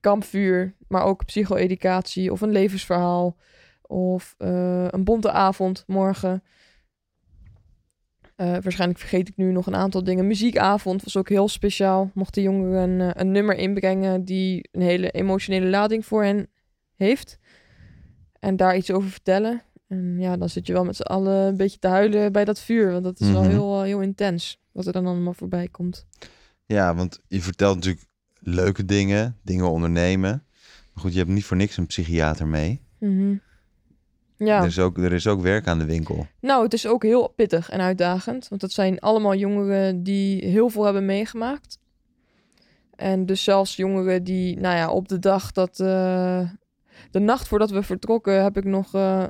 kampvuur, 0.00 0.74
maar 0.88 1.04
ook 1.04 1.24
psycho-educatie 1.24 2.32
of 2.32 2.40
een 2.40 2.52
levensverhaal. 2.52 3.36
Of 3.82 4.34
eh, 4.38 4.86
een 4.88 5.04
bonte 5.04 5.30
avond 5.30 5.84
morgen. 5.86 6.42
Eh, 8.38 8.46
waarschijnlijk 8.62 8.98
vergeet 9.00 9.28
ik 9.28 9.36
nu 9.36 9.52
nog 9.52 9.66
een 9.66 9.74
aantal 9.74 10.04
dingen. 10.04 10.26
Muziekavond 10.26 11.02
was 11.04 11.16
ook 11.16 11.28
heel 11.28 11.48
speciaal. 11.48 12.10
Mochten 12.14 12.42
jongeren 12.42 12.90
een, 12.90 13.00
eh, 13.00 13.22
een 13.22 13.30
nummer 13.32 13.56
inbrengen 13.56 14.24
die 14.24 14.68
een 14.72 14.80
hele 14.80 15.10
emotionele 15.10 15.66
lading 15.66 16.06
voor 16.06 16.24
hen 16.24 16.48
heeft. 16.94 17.38
En 18.40 18.56
daar 18.56 18.76
iets 18.76 18.90
over 18.90 19.10
vertellen. 19.10 19.62
En 19.88 20.16
ja, 20.18 20.36
dan 20.36 20.48
zit 20.48 20.66
je 20.66 20.72
wel 20.72 20.84
met 20.84 20.96
z'n 20.96 21.02
allen 21.02 21.46
een 21.46 21.56
beetje 21.56 21.78
te 21.78 21.88
huilen 21.88 22.32
bij 22.32 22.44
dat 22.44 22.60
vuur. 22.60 22.92
Want 22.92 23.04
dat 23.04 23.20
is 23.20 23.30
wel 23.30 23.42
Mhm. 23.42 23.50
heel, 23.50 23.78
eh, 23.78 23.82
heel 23.84 24.00
intens. 24.00 24.60
Wat 24.72 24.86
er 24.86 24.92
dan 24.92 25.06
allemaal 25.06 25.34
voorbij 25.34 25.68
komt. 25.68 26.06
Ja, 26.66 26.94
want 26.94 27.20
je 27.28 27.40
vertelt 27.42 27.74
natuurlijk 27.74 28.04
leuke 28.38 28.84
dingen, 28.84 29.36
dingen 29.42 29.70
ondernemen. 29.70 30.30
Maar 30.92 31.02
goed, 31.02 31.12
je 31.12 31.18
hebt 31.18 31.30
niet 31.30 31.44
voor 31.44 31.56
niks 31.56 31.76
een 31.76 31.86
psychiater 31.86 32.46
mee. 32.46 32.80
Mhm. 32.98 33.34
Ja. 34.38 34.60
Er, 34.60 34.66
is 34.66 34.78
ook, 34.78 34.98
er 34.98 35.12
is 35.12 35.26
ook 35.26 35.40
werk 35.40 35.66
aan 35.66 35.78
de 35.78 35.84
winkel. 35.84 36.26
Nou, 36.40 36.62
het 36.64 36.72
is 36.72 36.86
ook 36.86 37.02
heel 37.02 37.28
pittig 37.28 37.70
en 37.70 37.80
uitdagend. 37.80 38.48
Want 38.48 38.60
dat 38.60 38.72
zijn 38.72 38.98
allemaal 38.98 39.34
jongeren 39.34 40.02
die 40.02 40.44
heel 40.44 40.68
veel 40.68 40.84
hebben 40.84 41.04
meegemaakt. 41.04 41.78
En 42.96 43.26
dus 43.26 43.44
zelfs 43.44 43.76
jongeren 43.76 44.24
die, 44.24 44.60
nou 44.60 44.76
ja, 44.76 44.90
op 44.90 45.08
de 45.08 45.18
dag 45.18 45.52
dat... 45.52 45.80
eh, 45.80 46.50
de 47.10 47.18
nacht 47.18 47.48
voordat 47.48 47.70
we 47.70 47.82
vertrokken 47.82 48.42
heb 48.42 48.56
ik 48.56 48.64
nog... 48.64 48.94
eh, 48.94 49.24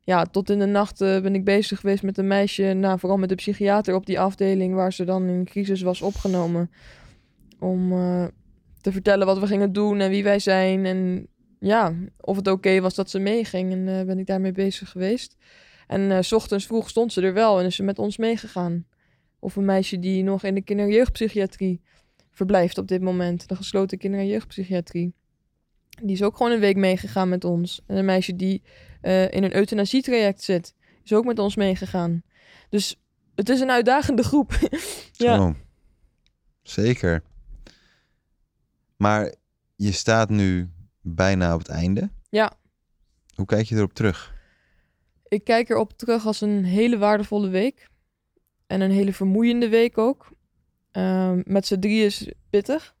ja, 0.00 0.24
tot 0.24 0.50
in 0.50 0.58
de 0.58 0.66
nacht 0.66 1.00
eh, 1.00 1.20
ben 1.20 1.34
ik 1.34 1.44
bezig 1.44 1.80
geweest 1.80 2.02
met 2.02 2.18
een 2.18 2.26
meisje... 2.26 2.62
Nou, 2.62 2.98
vooral 2.98 3.18
met 3.18 3.28
de 3.28 3.34
psychiater 3.34 3.94
op 3.94 4.06
die 4.06 4.20
afdeling... 4.20 4.74
waar 4.74 4.92
ze 4.92 5.04
dan 5.04 5.28
in 5.28 5.44
crisis 5.44 5.82
was 5.82 6.02
opgenomen. 6.02 6.70
Om 7.58 7.88
te 8.80 8.92
vertellen 8.92 9.26
wat 9.26 9.38
we 9.38 9.46
gingen 9.46 9.72
doen 9.72 10.00
en 10.00 10.10
wie 10.10 10.24
wij 10.24 10.38
zijn. 10.38 10.86
En 10.86 11.28
ja, 11.64 11.94
of 12.20 12.36
het 12.36 12.48
oké 12.48 12.80
was 12.80 12.94
dat 12.94 13.10
ze 13.10 13.18
meeging. 13.18 13.72
En 13.72 13.88
eh, 13.88 14.06
ben 14.06 14.18
ik 14.18 14.26
daarmee 14.26 14.52
bezig 14.52 14.90
geweest. 14.90 15.36
En 15.86 16.10
eh, 16.10 16.18
s 16.20 16.32
ochtends 16.32 16.66
vroeg 16.66 16.88
stond 16.88 17.12
ze 17.12 17.20
er 17.20 17.32
wel 17.32 17.60
en 17.60 17.66
is 17.66 17.74
ze 17.74 17.82
met 17.82 17.98
ons 17.98 18.16
meegegaan. 18.16 18.86
Of 19.38 19.56
een 19.56 19.64
meisje 19.64 19.98
die 19.98 20.22
nog 20.22 20.42
in 20.42 20.54
de 20.54 20.62
kinder- 20.62 20.88
jeugdpsychiatrie 20.88 21.80
verblijft 22.30 22.78
op 22.78 22.88
dit 22.88 23.00
moment. 23.02 23.48
De 23.48 23.56
gesloten 23.56 23.98
kinder- 23.98 24.20
en 24.20 24.26
jeugdpsychiatrie. 24.26 25.14
Die 26.02 26.12
is 26.12 26.22
ook 26.22 26.36
gewoon 26.36 26.52
een 26.52 26.60
week 26.60 26.76
meegegaan 26.76 27.28
met 27.28 27.44
ons. 27.44 27.82
En 27.86 27.96
een 27.96 28.04
meisje 28.04 28.36
die 28.36 28.62
eh, 29.00 29.30
in 29.30 29.44
een 29.44 29.56
euthanasietraject 29.56 30.42
zit, 30.42 30.74
is 31.04 31.12
ook 31.12 31.24
met 31.24 31.38
ons 31.38 31.56
meegegaan. 31.56 32.22
Dus 32.68 33.00
het 33.34 33.48
is 33.48 33.60
een 33.60 33.70
uitdagende 33.70 34.22
groep. 34.22 34.58
ja. 35.12 35.54
Zeker. 36.62 37.22
Maar 38.96 39.34
je 39.76 39.92
staat 39.92 40.28
nu 40.28 40.73
bijna 41.04 41.54
op 41.54 41.58
het 41.58 41.68
einde. 41.68 42.10
Ja. 42.28 42.52
Hoe 43.34 43.46
kijk 43.46 43.66
je 43.66 43.76
erop 43.76 43.92
terug? 43.92 44.34
Ik 45.28 45.44
kijk 45.44 45.68
erop 45.68 45.92
terug 45.92 46.26
als 46.26 46.40
een 46.40 46.64
hele 46.64 46.98
waardevolle 46.98 47.48
week. 47.48 47.88
En 48.66 48.80
een 48.80 48.90
hele 48.90 49.12
vermoeiende 49.12 49.68
week 49.68 49.98
ook. 49.98 50.32
Ehm, 50.90 51.42
met 51.44 51.66
z'n 51.66 51.78
drie 51.78 52.04
is 52.04 52.32
pittig. 52.50 52.94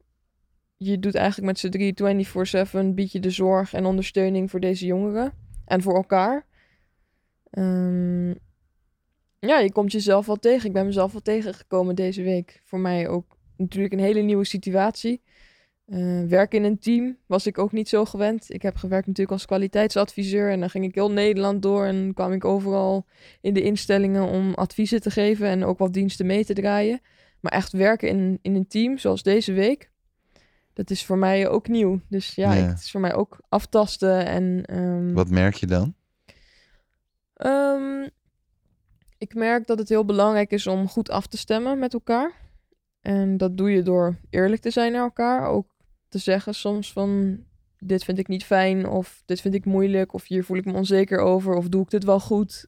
Je 0.76 0.98
doet 0.98 1.14
eigenlijk 1.14 1.46
met 1.46 1.58
z'n 1.58 1.68
drie 1.68 1.94
24-7 1.94 2.94
bied 2.94 3.12
je 3.12 3.20
de 3.20 3.30
zorg 3.30 3.72
en 3.72 3.84
ondersteuning 3.84 4.50
voor 4.50 4.60
deze 4.60 4.86
jongeren. 4.86 5.32
En 5.64 5.82
voor 5.82 5.94
elkaar. 5.94 6.46
Ehm, 7.50 8.28
ja, 9.38 9.58
je 9.58 9.72
komt 9.72 9.92
jezelf 9.92 10.26
wel 10.26 10.36
tegen. 10.36 10.66
Ik 10.66 10.72
ben 10.72 10.86
mezelf 10.86 11.12
wel 11.12 11.22
tegengekomen 11.22 11.94
deze 11.94 12.22
week. 12.22 12.60
Voor 12.64 12.78
mij 12.78 13.08
ook 13.08 13.36
natuurlijk 13.56 13.94
een 13.94 14.00
hele 14.00 14.20
nieuwe 14.20 14.44
situatie. 14.44 15.22
Uh, 15.86 16.22
werken 16.28 16.58
in 16.58 16.64
een 16.64 16.78
team 16.78 17.16
was 17.26 17.46
ik 17.46 17.58
ook 17.58 17.72
niet 17.72 17.88
zo 17.88 18.04
gewend. 18.04 18.50
Ik 18.52 18.62
heb 18.62 18.76
gewerkt 18.76 19.06
natuurlijk 19.06 19.36
als 19.36 19.46
kwaliteitsadviseur 19.46 20.50
en 20.50 20.60
dan 20.60 20.70
ging 20.70 20.84
ik 20.84 20.94
heel 20.94 21.10
Nederland 21.10 21.62
door 21.62 21.84
en 21.84 22.14
kwam 22.14 22.32
ik 22.32 22.44
overal 22.44 23.06
in 23.40 23.54
de 23.54 23.62
instellingen 23.62 24.28
om 24.28 24.54
adviezen 24.54 25.00
te 25.00 25.10
geven 25.10 25.46
en 25.46 25.64
ook 25.64 25.78
wat 25.78 25.92
diensten 25.92 26.26
mee 26.26 26.44
te 26.44 26.52
draaien. 26.54 27.00
Maar 27.40 27.52
echt 27.52 27.72
werken 27.72 28.08
in, 28.08 28.38
in 28.42 28.54
een 28.54 28.66
team, 28.66 28.98
zoals 28.98 29.22
deze 29.22 29.52
week, 29.52 29.90
dat 30.72 30.90
is 30.90 31.04
voor 31.04 31.18
mij 31.18 31.48
ook 31.48 31.68
nieuw. 31.68 32.00
Dus 32.08 32.34
ja, 32.34 32.52
Ja. 32.52 32.62
Ik, 32.62 32.68
het 32.68 32.78
is 32.78 32.90
voor 32.90 33.00
mij 33.00 33.14
ook 33.14 33.38
aftasten 33.48 34.26
en... 34.26 34.64
ehm, 34.64 35.12
Wat 35.12 35.30
merk 35.30 35.54
je 35.54 35.66
dan? 35.66 35.94
Ehm, 37.34 38.08
ik 39.18 39.34
merk 39.34 39.66
dat 39.66 39.78
het 39.78 39.88
heel 39.88 40.04
belangrijk 40.04 40.50
is 40.50 40.66
om 40.66 40.88
goed 40.88 41.10
af 41.10 41.26
te 41.26 41.36
stemmen 41.36 41.78
met 41.78 41.92
elkaar. 41.92 42.32
En 43.00 43.36
dat 43.36 43.56
doe 43.56 43.70
je 43.70 43.82
door 43.82 44.16
eerlijk 44.30 44.60
te 44.62 44.70
zijn 44.70 44.92
naar 44.92 45.02
elkaar. 45.02 45.46
Ook 45.46 45.73
te 46.14 46.20
zeggen 46.20 46.54
soms 46.54 46.92
van 46.92 47.38
dit 47.78 48.04
vind 48.04 48.18
ik 48.18 48.28
niet 48.28 48.44
fijn 48.44 48.88
of 48.88 49.22
dit 49.26 49.40
vind 49.40 49.54
ik 49.54 49.64
moeilijk 49.64 50.12
of 50.12 50.26
hier 50.26 50.44
voel 50.44 50.56
ik 50.56 50.64
me 50.64 50.72
onzeker 50.72 51.18
over 51.18 51.54
of 51.54 51.68
doe 51.68 51.82
ik 51.82 51.90
dit 51.90 52.04
wel 52.04 52.20
goed. 52.20 52.66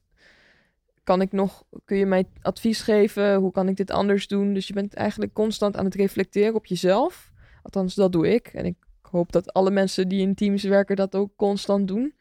Kan 1.04 1.20
ik 1.20 1.32
nog, 1.32 1.64
kun 1.84 1.96
je 1.96 2.06
mij 2.06 2.24
advies 2.42 2.80
geven? 2.80 3.34
Hoe 3.34 3.52
kan 3.52 3.68
ik 3.68 3.76
dit 3.76 3.90
anders 3.90 4.26
doen? 4.28 4.54
Dus 4.54 4.66
je 4.66 4.72
bent 4.72 4.94
eigenlijk 4.94 5.32
constant 5.32 5.76
aan 5.76 5.84
het 5.84 5.94
reflecteren 5.94 6.54
op 6.54 6.66
jezelf. 6.66 7.32
Althans, 7.62 7.94
dat 7.94 8.12
doe 8.12 8.34
ik. 8.34 8.46
En 8.46 8.64
ik 8.64 8.76
hoop 9.00 9.32
dat 9.32 9.52
alle 9.52 9.70
mensen 9.70 10.08
die 10.08 10.20
in 10.20 10.34
teams 10.34 10.62
werken 10.62 10.96
dat 10.96 11.14
ook 11.14 11.36
constant 11.36 11.88
doen. 11.88 12.14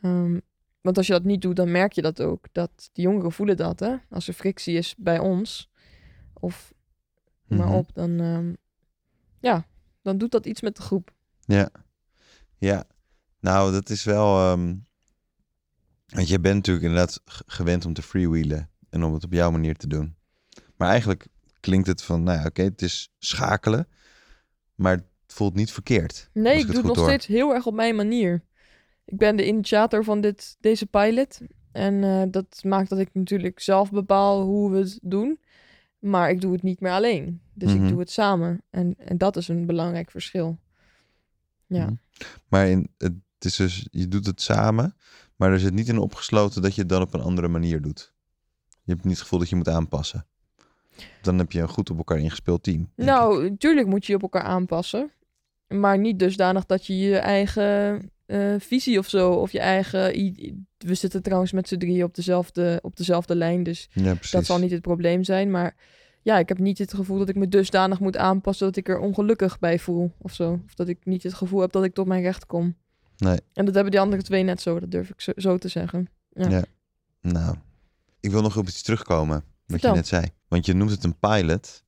Ehm, 0.00 0.38
want 0.80 0.96
als 0.96 1.06
je 1.06 1.12
dat 1.12 1.24
niet 1.24 1.42
doet, 1.42 1.56
dan 1.56 1.70
merk 1.70 1.92
je 1.92 2.02
dat 2.02 2.22
ook. 2.22 2.46
Dat 2.52 2.90
die 2.92 3.04
jongeren 3.04 3.32
voelen 3.32 3.56
dat, 3.56 3.80
hè. 3.80 3.94
Als 4.10 4.28
er 4.28 4.34
frictie 4.34 4.76
is 4.76 4.94
bij 4.98 5.18
ons, 5.18 5.70
of 6.32 6.72
maar 7.46 7.66
Mhm. 7.66 7.76
op, 7.76 7.94
dan, 7.94 8.20
ehm, 8.20 8.52
ja, 9.42 9.66
dan 10.02 10.18
doet 10.18 10.30
dat 10.30 10.46
iets 10.46 10.60
met 10.60 10.76
de 10.76 10.82
groep. 10.82 11.12
Ja. 11.44 11.70
Ja. 12.58 12.84
Nou, 13.40 13.72
dat 13.72 13.90
is 13.90 14.04
wel... 14.04 14.38
ehm, 14.38 14.74
Want 16.06 16.28
je 16.28 16.40
bent 16.40 16.54
natuurlijk 16.54 16.86
inderdaad 16.86 17.20
gewend 17.46 17.84
om 17.84 17.92
te 17.92 18.02
freewheelen. 18.02 18.70
En 18.90 19.02
om 19.04 19.14
het 19.14 19.24
op 19.24 19.32
jouw 19.32 19.50
manier 19.50 19.76
te 19.76 19.86
doen. 19.86 20.16
Maar 20.76 20.88
eigenlijk 20.88 21.26
klinkt 21.60 21.86
het 21.86 22.02
van... 22.02 22.22
Nou 22.22 22.38
ja, 22.38 22.46
oké, 22.46 22.62
het 22.62 22.82
is 22.82 23.12
schakelen. 23.18 23.88
Maar 24.74 24.92
het 24.92 25.04
voelt 25.26 25.54
niet 25.54 25.72
verkeerd. 25.72 26.30
Nee, 26.32 26.54
ik 26.54 26.60
ik 26.60 26.66
doe 26.66 26.76
het 26.76 26.84
nog 26.84 26.96
hoor. 26.96 27.04
steeds 27.04 27.26
heel 27.26 27.54
erg 27.54 27.66
op 27.66 27.74
mijn 27.74 27.96
manier. 27.96 28.44
Ik 29.04 29.18
ben 29.18 29.36
de 29.36 29.46
initiator 29.46 30.04
van 30.04 30.20
dit, 30.20 30.56
deze 30.60 30.86
pilot. 30.86 31.40
En 31.72 32.04
eh, 32.04 32.22
dat 32.30 32.60
maakt 32.64 32.88
dat 32.88 32.98
ik 32.98 33.08
natuurlijk 33.12 33.60
zelf 33.60 33.90
bepaal 33.90 34.42
hoe 34.42 34.70
we 34.70 34.78
het 34.78 34.98
doen. 35.02 35.40
Maar 36.02 36.30
ik 36.30 36.40
doe 36.40 36.52
het 36.52 36.62
niet 36.62 36.80
meer 36.80 36.92
alleen. 36.92 37.40
Dus 37.54 37.74
Mhm. 37.74 37.82
ik 37.82 37.88
doe 37.90 37.98
het 38.00 38.10
samen. 38.10 38.62
En, 38.70 38.94
en 38.98 39.18
dat 39.18 39.36
is 39.36 39.48
een 39.48 39.66
belangrijk 39.66 40.10
verschil. 40.10 40.58
Ja. 41.66 41.84
Mhm. 41.84 41.94
Maar 42.48 42.68
in, 42.68 42.88
het 42.98 43.14
is 43.38 43.56
dus, 43.56 43.88
je 43.90 44.08
doet 44.08 44.26
het 44.26 44.40
samen, 44.42 44.96
maar 45.36 45.52
er 45.52 45.60
zit 45.60 45.72
niet 45.74 45.88
in 45.88 45.98
opgesloten 45.98 46.62
dat 46.62 46.74
je 46.74 46.80
het 46.80 46.90
dan 46.90 47.02
op 47.02 47.14
een 47.14 47.20
andere 47.20 47.48
manier 47.48 47.80
doet. 47.80 48.14
Je 48.84 48.92
hebt 48.92 49.04
niet 49.04 49.12
het 49.12 49.22
gevoel 49.22 49.38
dat 49.38 49.48
je 49.48 49.56
moet 49.56 49.68
aanpassen. 49.68 50.26
Dan 51.22 51.38
heb 51.38 51.52
je 51.52 51.60
een 51.60 51.68
goed 51.68 51.90
op 51.90 51.96
elkaar 51.96 52.18
ingespeeld 52.18 52.62
team. 52.62 52.90
Nou, 52.96 53.50
natuurlijk 53.50 53.86
moet 53.86 54.06
je 54.06 54.12
je 54.12 54.16
op 54.18 54.22
elkaar 54.22 54.42
aanpassen. 54.42 55.10
Maar 55.68 55.98
niet 55.98 56.18
dusdanig 56.18 56.66
dat 56.66 56.86
je 56.86 56.98
je 56.98 57.16
eigen 57.16 58.10
eh, 58.32 58.54
visie 58.58 58.98
of 58.98 59.08
zo, 59.08 59.32
of 59.32 59.52
je 59.52 59.60
eigen... 59.60 60.00
We 60.78 60.94
zitten 60.94 61.22
trouwens 61.22 61.52
met 61.52 61.68
z'n 61.68 61.76
drieën 61.76 62.04
op 62.04 62.14
dezelfde, 62.14 62.78
op 62.82 62.96
dezelfde 62.96 63.34
lijn, 63.34 63.62
dus 63.62 63.88
ja, 63.92 64.14
dat 64.30 64.44
zal 64.44 64.58
niet 64.58 64.70
het 64.70 64.82
probleem 64.82 65.24
zijn. 65.24 65.50
Maar 65.50 65.74
ja, 66.22 66.38
ik 66.38 66.48
heb 66.48 66.58
niet 66.58 66.78
het 66.78 66.94
gevoel 66.94 67.18
dat 67.18 67.28
ik 67.28 67.36
me 67.36 67.48
dusdanig 67.48 68.00
moet 68.00 68.16
aanpassen 68.16 68.66
dat 68.66 68.76
ik 68.76 68.88
er 68.88 68.98
ongelukkig 68.98 69.58
bij 69.58 69.78
voel 69.78 70.12
of 70.18 70.34
zo. 70.34 70.60
Of 70.66 70.74
dat 70.74 70.88
ik 70.88 70.98
niet 71.04 71.22
het 71.22 71.34
gevoel 71.34 71.60
heb 71.60 71.72
dat 71.72 71.84
ik 71.84 71.94
tot 71.94 72.06
mijn 72.06 72.22
recht 72.22 72.46
kom. 72.46 72.76
Nee. 73.16 73.38
En 73.52 73.64
dat 73.64 73.74
hebben 73.74 73.92
die 73.92 74.00
andere 74.00 74.22
twee 74.22 74.42
net 74.42 74.60
zo, 74.60 74.80
dat 74.80 74.90
durf 74.90 75.10
ik 75.10 75.20
zo, 75.20 75.32
zo 75.36 75.58
te 75.58 75.68
zeggen. 75.68 76.08
Ja. 76.32 76.48
Ja. 76.48 76.64
Nou, 77.20 77.56
ik 78.20 78.30
wil 78.30 78.42
nog 78.42 78.56
op 78.56 78.66
iets 78.66 78.82
terugkomen 78.82 79.36
wat 79.36 79.44
Vertel. 79.66 79.90
je 79.90 79.96
net 79.96 80.06
zei. 80.06 80.26
Want 80.48 80.66
je 80.66 80.74
noemt 80.74 80.90
het 80.90 81.04
een 81.04 81.18
pilot. 81.18 81.82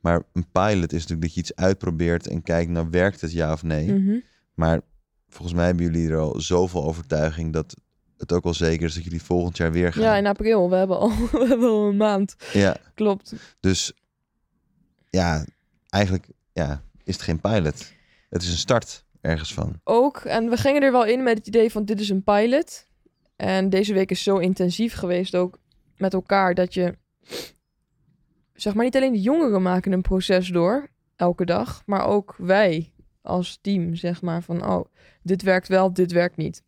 Maar 0.00 0.22
een 0.32 0.50
pilot 0.52 0.92
is 0.92 1.00
natuurlijk 1.00 1.22
dat 1.22 1.34
je 1.34 1.40
iets 1.40 1.54
uitprobeert 1.54 2.26
en 2.26 2.42
kijkt, 2.42 2.70
nou 2.70 2.88
werkt 2.90 3.20
het 3.20 3.32
ja 3.32 3.52
of 3.52 3.62
nee. 3.62 3.92
Mhm. 3.92 4.18
Maar 4.54 4.80
volgens 5.28 5.56
mij 5.56 5.66
hebben 5.66 5.84
jullie 5.84 6.10
er 6.10 6.18
al 6.18 6.40
zoveel 6.40 6.84
overtuiging 6.84 7.52
dat 7.52 7.74
het 8.16 8.32
ook 8.32 8.44
wel 8.44 8.54
zeker 8.54 8.86
is 8.86 8.94
dat 8.94 9.04
jullie 9.04 9.22
volgend 9.22 9.56
jaar 9.56 9.72
weer 9.72 9.92
gaan. 9.92 10.02
ja, 10.02 10.16
in 10.16 10.26
april. 10.26 10.70
We 10.70 10.76
hebben 10.76 10.98
al, 10.98 11.08
we 11.32 11.46
hebben 11.48 11.68
al 11.68 11.88
een 11.88 11.96
maand. 11.96 12.36
ja. 12.52 12.76
Klopt. 12.94 13.32
Dus 13.60 13.92
ja, 15.10 15.44
eigenlijk 15.88 16.26
ja, 16.52 16.82
is 17.04 17.14
het 17.14 17.22
geen 17.22 17.40
pilot. 17.40 17.92
Het 18.28 18.42
is 18.42 18.50
een 18.50 18.56
start 18.56 19.04
ergens 19.20 19.54
van. 19.54 19.80
ook. 19.84 20.16
En 20.16 20.50
we 20.50 20.56
gingen 20.56 20.82
er 20.82 20.92
wel 20.92 21.04
in 21.04 21.22
met 21.22 21.38
het 21.38 21.46
idee 21.46 21.70
van 21.70 21.84
dit 21.84 22.00
is 22.00 22.08
een 22.08 22.24
pilot. 22.24 22.86
En 23.36 23.70
deze 23.70 23.94
week 23.94 24.10
is 24.10 24.22
zo 24.22 24.36
intensief 24.36 24.94
geweest 24.94 25.34
ook 25.34 25.58
met 25.96 26.12
elkaar 26.12 26.54
dat 26.54 26.74
je... 26.74 26.96
Zeg 28.54 28.74
maar 28.74 28.84
niet 28.84 28.96
alleen 28.96 29.12
de 29.12 29.20
jongeren 29.20 29.62
maken 29.62 29.92
een 29.92 30.02
proces 30.02 30.48
door 30.48 30.88
elke 31.16 31.44
dag. 31.44 31.82
Maar 31.86 32.06
ook 32.06 32.34
wij 32.38 32.92
als 33.28 33.58
team 33.60 33.94
zeg 33.94 34.22
maar 34.22 34.42
van 34.42 34.66
oh, 34.66 34.84
dit 35.22 35.42
werkt 35.42 35.68
wel, 35.68 35.92
dit 35.92 36.12
werkt 36.12 36.36
niet. 36.36 36.62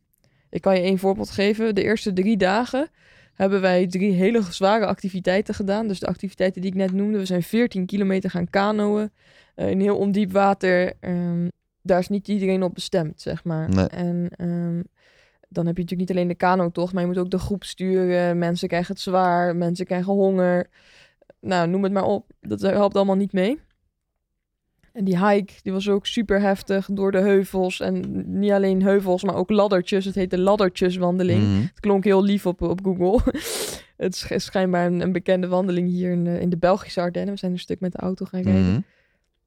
Ik 0.50 0.60
kan 0.60 0.74
je 0.74 0.82
één 0.82 0.98
voorbeeld 0.98 1.30
geven. 1.30 1.74
De 1.74 1.82
eerste 1.82 2.12
drie 2.12 2.36
dagen 2.36 2.88
hebben 3.34 3.60
wij 3.60 3.86
drie 3.86 4.12
hele 4.12 4.42
zware 4.42 4.86
activiteiten 4.86 5.54
gedaan. 5.54 5.88
Dus 5.88 5.98
de 5.98 6.06
activiteiten 6.06 6.60
die 6.60 6.70
ik 6.70 6.76
net 6.76 6.92
noemde. 6.92 7.18
We 7.18 7.24
zijn 7.24 7.42
14 7.42 7.86
kilometer 7.86 8.30
gaan 8.30 8.50
kanoën 8.50 9.10
eh, 9.54 9.70
in 9.70 9.80
heel 9.80 9.96
ondiep 9.96 10.32
water. 10.32 10.92
Ehm, 11.00 11.48
daar 11.82 11.98
is 11.98 12.08
niet 12.08 12.28
iedereen 12.28 12.62
op 12.62 12.74
bestemd, 12.74 13.20
zeg 13.20 13.44
maar. 13.44 13.68
Nee. 13.68 13.86
En 13.86 14.28
ehm, 14.36 14.82
dan 15.48 15.66
heb 15.66 15.76
je 15.76 15.82
natuurlijk 15.82 16.08
niet 16.08 16.10
alleen 16.10 16.28
de 16.28 16.34
kano-tocht, 16.34 16.92
maar 16.92 17.02
je 17.02 17.08
moet 17.08 17.18
ook 17.18 17.30
de 17.30 17.38
groep 17.38 17.64
sturen. 17.64 18.38
Mensen 18.38 18.68
krijgen 18.68 18.92
het 18.94 19.02
zwaar, 19.02 19.56
mensen 19.56 19.86
krijgen 19.86 20.12
honger. 20.12 20.68
Nou, 21.40 21.68
noem 21.68 21.82
het 21.82 21.92
maar 21.92 22.04
op. 22.04 22.30
Dat 22.40 22.60
helpt 22.60 22.96
allemaal 22.96 23.16
niet 23.16 23.32
mee. 23.32 23.60
En 24.92 25.04
die 25.04 25.26
hike, 25.26 25.52
die 25.62 25.72
was 25.72 25.88
ook 25.88 26.06
super 26.06 26.40
heftig 26.40 26.88
door 26.92 27.12
de 27.12 27.18
heuvels. 27.18 27.80
En 27.80 28.22
niet 28.38 28.50
alleen 28.50 28.82
heuvels, 28.82 29.24
maar 29.24 29.34
ook 29.34 29.50
laddertjes. 29.50 30.04
Het 30.04 30.14
heet 30.14 30.30
de 30.30 30.38
laddertjeswandeling. 30.38 31.42
Mhm. 31.42 31.60
Het 31.60 31.80
klonk 31.80 32.04
heel 32.04 32.22
lief 32.22 32.46
op, 32.46 32.62
op 32.62 32.80
Google. 32.84 33.32
het 33.96 34.26
is 34.28 34.44
schijnbaar 34.44 34.86
een, 34.86 35.00
een 35.00 35.12
bekende 35.12 35.48
wandeling 35.48 35.88
hier 35.88 36.12
in 36.12 36.24
de, 36.24 36.40
in 36.40 36.50
de 36.50 36.58
Belgische 36.58 37.00
Ardennen. 37.00 37.32
We 37.32 37.40
zijn 37.40 37.52
een 37.52 37.58
stuk 37.58 37.80
met 37.80 37.92
de 37.92 37.98
auto 37.98 38.24
gaan 38.24 38.42
rijden. 38.42 38.70
Mhm. 38.70 38.80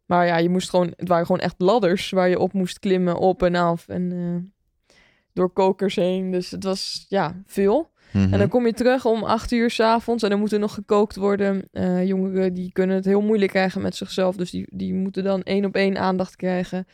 Maar 0.05 0.27
ja, 0.27 0.38
je 0.38 0.50
moest 0.50 0.69
gewoon, 0.69 0.93
het 0.97 1.07
waren 1.07 1.25
gewoon 1.25 1.41
echt 1.41 1.55
ladders 1.57 2.09
waar 2.09 2.29
je 2.29 2.39
op 2.39 2.53
moest 2.53 2.79
klimmen, 2.79 3.17
op 3.17 3.43
en 3.43 3.55
af. 3.55 3.88
En 3.88 4.12
eh, 4.12 4.95
door 5.33 5.50
kokers 5.50 5.95
heen. 5.95 6.31
Dus 6.31 6.51
het 6.51 6.63
was 6.63 7.05
ja, 7.09 7.41
veel. 7.45 7.91
Mhm. 8.13 8.34
En 8.34 8.39
dan 8.39 8.48
kom 8.48 8.65
je 8.65 8.74
terug 8.74 9.05
om 9.05 9.24
acht 9.24 9.51
uur 9.51 9.70
s'avonds 9.70 10.24
en 10.24 10.29
dan 10.29 10.39
moet 10.39 10.51
er 10.51 10.60
nog 10.60 10.74
gekookt 10.74 11.15
worden. 11.15 11.67
Eh, 11.72 12.05
jongeren 12.05 12.53
die 12.53 12.72
kunnen 12.72 12.96
het 12.96 13.05
heel 13.05 13.22
moeilijk 13.22 13.51
krijgen 13.51 13.82
met 13.82 13.96
zichzelf. 13.96 14.36
Dus 14.36 14.51
die, 14.51 14.67
die 14.70 14.93
moeten 14.93 15.24
dan 15.24 15.43
één 15.43 15.65
op 15.65 15.75
één 15.75 15.98
aandacht 15.98 16.36
krijgen. 16.36 16.88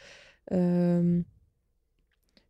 Ehm, 0.44 1.22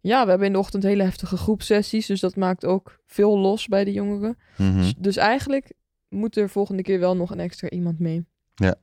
ja, 0.01 0.23
we 0.23 0.29
hebben 0.29 0.47
in 0.47 0.53
de 0.53 0.59
ochtend 0.59 0.83
hele 0.83 1.03
heftige 1.03 1.37
groepsessies. 1.37 2.05
Dus 2.05 2.19
dat 2.19 2.35
maakt 2.35 2.65
ook 2.65 2.99
veel 3.05 3.37
los 3.37 3.67
bij 3.67 3.83
de 3.83 3.91
jongeren. 3.91 4.37
Mhm. 4.57 4.77
Dus, 4.77 4.93
dus 4.97 5.17
eigenlijk 5.17 5.71
moet 6.09 6.37
er 6.37 6.49
volgende 6.49 6.81
keer 6.81 6.99
wel 6.99 7.15
nog 7.15 7.31
een 7.31 7.39
extra 7.39 7.69
iemand 7.69 7.99
mee. 7.99 8.25
Ja. 8.55 8.75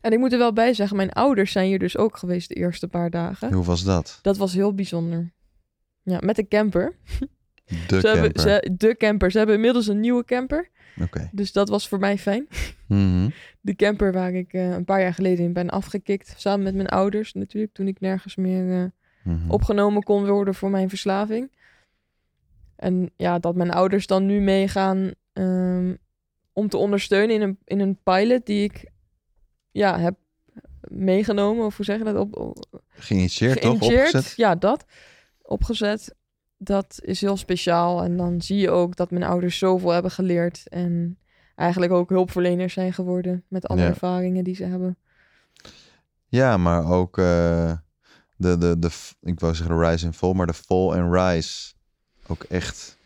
En 0.00 0.12
ik 0.12 0.18
moet 0.18 0.32
er 0.32 0.38
wel 0.38 0.52
bij 0.52 0.74
zeggen, 0.74 0.96
mijn 0.96 1.12
ouders 1.12 1.52
zijn 1.52 1.66
hier 1.66 1.78
dus 1.78 1.96
ook 1.96 2.16
geweest 2.16 2.48
de 2.48 2.54
eerste 2.54 2.88
paar 2.88 3.10
dagen. 3.10 3.52
Hoe 3.52 3.64
was 3.64 3.84
dat? 3.84 4.18
Dat 4.22 4.36
was 4.36 4.52
heel 4.52 4.74
bijzonder. 4.74 5.32
Ja, 6.02 6.18
met 6.20 6.38
een 6.38 6.48
camper. 6.48 6.96
De 7.66 8.00
Ze 8.00 8.06
hebben, 8.08 8.32
camper. 8.32 8.40
ze, 8.42 8.70
de 8.76 8.96
camper. 8.96 9.30
Ze 9.30 9.38
hebben 9.38 9.56
inmiddels 9.56 9.86
een 9.86 10.00
nieuwe 10.00 10.24
camper. 10.24 10.68
Oké. 11.02 11.28
Dus 11.32 11.52
dat 11.52 11.68
was 11.68 11.88
voor 11.88 11.98
mij 11.98 12.18
fijn. 12.18 12.48
Mhm. 12.88 13.28
De 13.60 13.74
camper 13.74 14.12
waar 14.12 14.32
ik 14.34 14.52
eh, 14.52 14.70
een 14.70 14.84
paar 14.84 15.00
jaar 15.00 15.14
geleden 15.14 15.44
in 15.44 15.52
ben 15.52 15.70
afgekikt. 15.70 16.34
Samen 16.36 16.64
met 16.64 16.74
mijn 16.74 16.88
ouders 16.88 17.32
natuurlijk. 17.32 17.72
Toen 17.72 17.88
ik 17.88 18.00
nergens 18.00 18.36
meer 18.36 18.72
eh, 18.82 18.84
Mhm. 19.24 19.50
opgenomen 19.50 20.02
kon 20.02 20.26
worden 20.26 20.54
voor 20.54 20.70
mijn 20.70 20.88
verslaving. 20.88 21.50
En 22.76 23.10
ja, 23.16 23.38
dat 23.38 23.54
mijn 23.54 23.70
ouders 23.70 24.06
dan 24.06 24.26
nu 24.26 24.40
meegaan 24.40 25.10
ehm, 25.32 25.94
om 26.52 26.68
te 26.68 26.76
ondersteunen 26.76 27.34
in 27.34 27.42
een, 27.42 27.58
in 27.64 27.80
een 27.80 27.98
pilot 28.02 28.46
die 28.46 28.64
ik 28.64 28.84
ja, 29.70 29.98
heb 29.98 30.14
meegenomen. 30.88 31.64
Of 31.66 31.76
hoe 31.76 31.84
zeg 31.84 31.98
je 31.98 32.04
dat? 32.04 32.16
Op, 32.16 32.36
op- 32.36 32.82
Geïnitieerd, 32.88 33.60
toch? 33.60 33.74
Opgezet? 33.82 34.32
Ja, 34.36 34.54
dat. 34.54 34.84
Opgezet. 35.42 36.14
Dat 36.58 36.98
is 37.02 37.20
heel 37.20 37.36
speciaal. 37.36 38.02
En 38.02 38.16
dan 38.16 38.42
zie 38.42 38.58
je 38.58 38.70
ook 38.70 38.96
dat 38.96 39.10
mijn 39.10 39.24
ouders 39.24 39.58
zoveel 39.58 39.90
hebben 39.90 40.10
geleerd. 40.10 40.68
En 40.68 41.18
eigenlijk 41.54 41.92
ook 41.92 42.08
hulpverleners 42.08 42.72
zijn 42.72 42.92
geworden. 42.92 43.44
Met 43.48 43.66
alle 43.66 43.80
Ja. 43.80 43.86
ervaringen 43.86 44.44
die 44.44 44.54
ze 44.54 44.64
hebben. 44.64 44.98
Ja, 46.28 46.56
maar 46.56 46.90
ook 46.90 47.18
eh, 47.18 47.72
de, 48.36 48.58
de, 48.58 48.78
de, 48.78 48.90
ik 49.20 49.40
wou 49.40 49.54
zeggen 49.54 49.78
rise 49.80 50.06
and 50.06 50.16
fall, 50.16 50.32
maar 50.32 50.46
de 50.46 50.54
fall 50.54 51.00
and 51.00 51.14
rise 51.14 51.74
ook 52.26 52.42
echt 52.42 52.98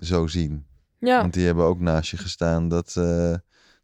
zo 0.00 0.26
zien. 0.26 0.66
Ja, 0.98 1.20
Want 1.20 1.32
die 1.32 1.46
hebben 1.46 1.64
ook 1.64 1.80
naast 1.80 2.10
je 2.10 2.16
gestaan 2.16 2.68
dat, 2.68 2.96
eh, 2.96 3.34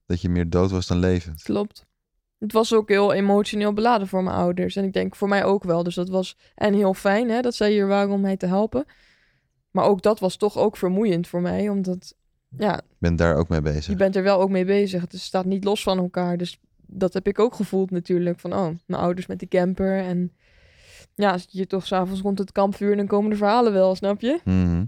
dat 0.07 0.21
je 0.21 0.29
meer 0.29 0.51
dood 0.51 0.71
was 0.71 0.87
dan 0.87 0.99
levend. 0.99 1.43
klopt. 1.43 1.87
Het 2.45 2.53
was 2.53 2.75
ook 2.75 2.89
heel 2.89 3.13
emotioneel 3.13 3.73
beladen 3.73 4.09
voor 4.09 4.23
mijn 4.23 4.37
ouders. 4.37 4.77
En 4.77 4.85
ik 4.85 4.93
denk 4.93 5.17
voor 5.17 5.29
mij 5.29 5.45
ook 5.45 5.65
wel. 5.65 5.83
Dus 5.83 5.95
dat 5.95 6.09
was 6.09 6.37
en 6.55 6.75
heel 6.75 6.95
fijn 6.95 7.31
hè, 7.31 7.41
dat 7.41 7.55
zij 7.55 7.71
hier 7.71 7.87
waren 7.87 8.13
om 8.13 8.21
mij 8.21 8.37
te 8.37 8.47
helpen. 8.47 8.85
Maar 9.71 9.85
ook 9.85 10.03
dat 10.03 10.21
was 10.21 10.37
toch 10.37 10.59
ook 10.59 10.77
vermoeiend 10.77 11.27
voor 11.29 11.41
mij. 11.41 11.69
Omdat, 11.69 12.15
ja, 12.59 12.79
Ik 12.79 12.97
ben 12.99 13.17
daar 13.17 13.37
ook 13.37 13.49
mee 13.49 13.61
bezig. 13.61 13.87
je 13.87 13.97
bent 13.97 14.17
er 14.17 14.23
wel 14.23 14.41
ook 14.41 14.51
mee 14.51 14.65
bezig. 14.65 15.01
Het 15.01 15.21
staat 15.21 15.45
niet 15.45 15.65
los 15.65 15.83
van 15.83 15.99
elkaar. 15.99 16.37
Dus 16.37 16.61
dat 16.87 17.15
heb 17.15 17.27
ik 17.27 17.39
ook 17.39 17.55
gevoeld 17.55 17.91
natuurlijk. 17.91 18.41
Van, 18.41 18.53
oh, 18.53 18.69
mijn 18.87 19.03
ouders 19.03 19.27
met 19.27 19.39
die 19.39 19.49
camper. 19.49 19.99
En 19.99 20.33
ja, 21.15 21.39
zit 21.39 21.53
je 21.53 21.67
toch 21.67 21.87
s'avonds 21.87 22.21
rond 22.21 22.39
het 22.39 22.53
kampvuur... 22.53 22.91
en 22.91 22.97
dan 22.97 23.07
komen 23.07 23.31
de 23.31 23.37
verhalen 23.37 23.73
wel, 23.73 23.95
snap 23.95 24.21
je? 24.21 24.41
Mhm. 24.45 24.85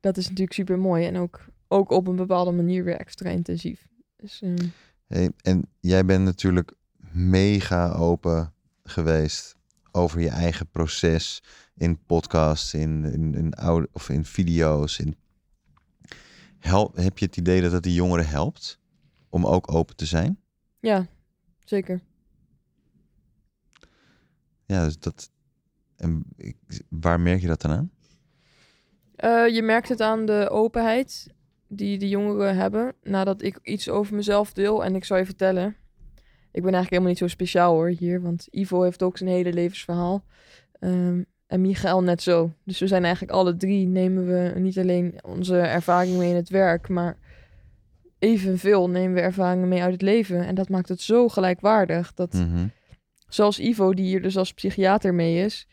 Dat 0.00 0.16
is 0.16 0.24
natuurlijk 0.24 0.52
super 0.52 0.78
mooi. 0.78 1.06
En 1.06 1.16
ook, 1.16 1.44
ook 1.68 1.90
op 1.90 2.06
een 2.06 2.16
bepaalde 2.16 2.50
manier 2.52 2.84
weer 2.84 2.96
extra 2.96 3.30
intensief. 3.30 3.86
Dus, 4.16 4.42
eh, 4.42 4.54
Hey, 5.10 5.30
en 5.42 5.68
jij 5.80 6.04
bent 6.04 6.24
natuurlijk 6.24 6.72
mega 7.12 7.92
open 7.92 8.52
geweest 8.84 9.56
over 9.92 10.20
je 10.20 10.28
eigen 10.28 10.68
proces 10.68 11.42
in 11.74 12.04
podcasts, 12.06 12.74
in, 12.74 13.04
in, 13.04 13.34
in, 13.34 13.54
oude, 13.54 13.88
of 13.92 14.08
in 14.08 14.24
video's. 14.24 14.98
In... 14.98 15.16
Help, 16.58 16.96
heb 16.96 17.18
je 17.18 17.24
het 17.24 17.36
idee 17.36 17.60
dat 17.60 17.72
het 17.72 17.82
die 17.82 17.94
jongeren 17.94 18.28
helpt 18.28 18.80
om 19.28 19.46
ook 19.46 19.72
open 19.72 19.96
te 19.96 20.06
zijn? 20.06 20.40
ja, 20.80 21.06
zeker. 21.64 22.00
Ja, 24.66 24.84
dus 24.84 24.98
dat. 24.98 25.30
En 25.96 26.24
ik, 26.36 26.56
waar 26.88 27.20
merk 27.20 27.40
je 27.40 27.46
dat 27.46 27.60
dan 27.60 27.70
aan? 27.70 27.90
Eh, 29.14 29.54
je 29.54 29.62
merkt 29.62 29.88
het 29.88 30.00
aan 30.00 30.26
de 30.26 30.48
openheid 30.50 31.26
die 31.72 31.98
de 31.98 32.08
jongeren 32.08 32.56
hebben. 32.56 32.94
Nadat 33.02 33.42
ik 33.42 33.58
iets 33.62 33.88
over 33.88 34.14
mezelf 34.14 34.52
deel. 34.52 34.84
En 34.84 34.94
ik 34.94 35.04
zal 35.04 35.16
je 35.16 35.24
vertellen. 35.24 35.76
Ik 36.52 36.62
ben 36.62 36.74
eigenlijk 36.74 36.90
helemaal 36.90 37.08
niet 37.08 37.18
zo 37.18 37.26
speciaal 37.26 37.72
hoor 37.72 37.88
hier. 37.88 38.22
Want 38.22 38.48
Ivo 38.50 38.82
heeft 38.82 39.02
ook 39.02 39.18
zijn 39.18 39.30
hele 39.30 39.52
levensverhaal. 39.52 40.24
Ehm, 40.80 41.22
en 41.46 41.60
Michael 41.60 42.02
net 42.02 42.22
zo. 42.22 42.52
Dus 42.64 42.78
we 42.78 42.86
zijn 42.86 43.04
eigenlijk 43.04 43.32
alle 43.32 43.56
drie. 43.56 43.86
Nemen 43.86 44.26
we 44.26 44.58
niet 44.58 44.78
alleen 44.78 45.18
onze 45.22 45.58
ervaringen 45.58 46.18
mee 46.18 46.30
in 46.30 46.36
het 46.36 46.48
werk. 46.48 46.88
Maar 46.88 47.16
evenveel 48.18 48.90
nemen 48.90 49.14
we 49.14 49.20
ervaringen 49.20 49.68
mee 49.68 49.82
uit 49.82 49.92
het 49.92 50.02
leven. 50.02 50.46
En 50.46 50.54
dat 50.54 50.68
maakt 50.68 50.88
het 50.88 51.00
zo 51.00 51.28
gelijkwaardig. 51.28 52.14
Dat 52.14 52.32
Mhm. 52.32 52.66
Zoals 53.28 53.58
Ivo, 53.58 53.94
die 53.94 54.04
hier 54.04 54.22
dus 54.22 54.36
als 54.36 54.54
psychiater 54.54 55.14
mee 55.14 55.44
is. 55.44 55.66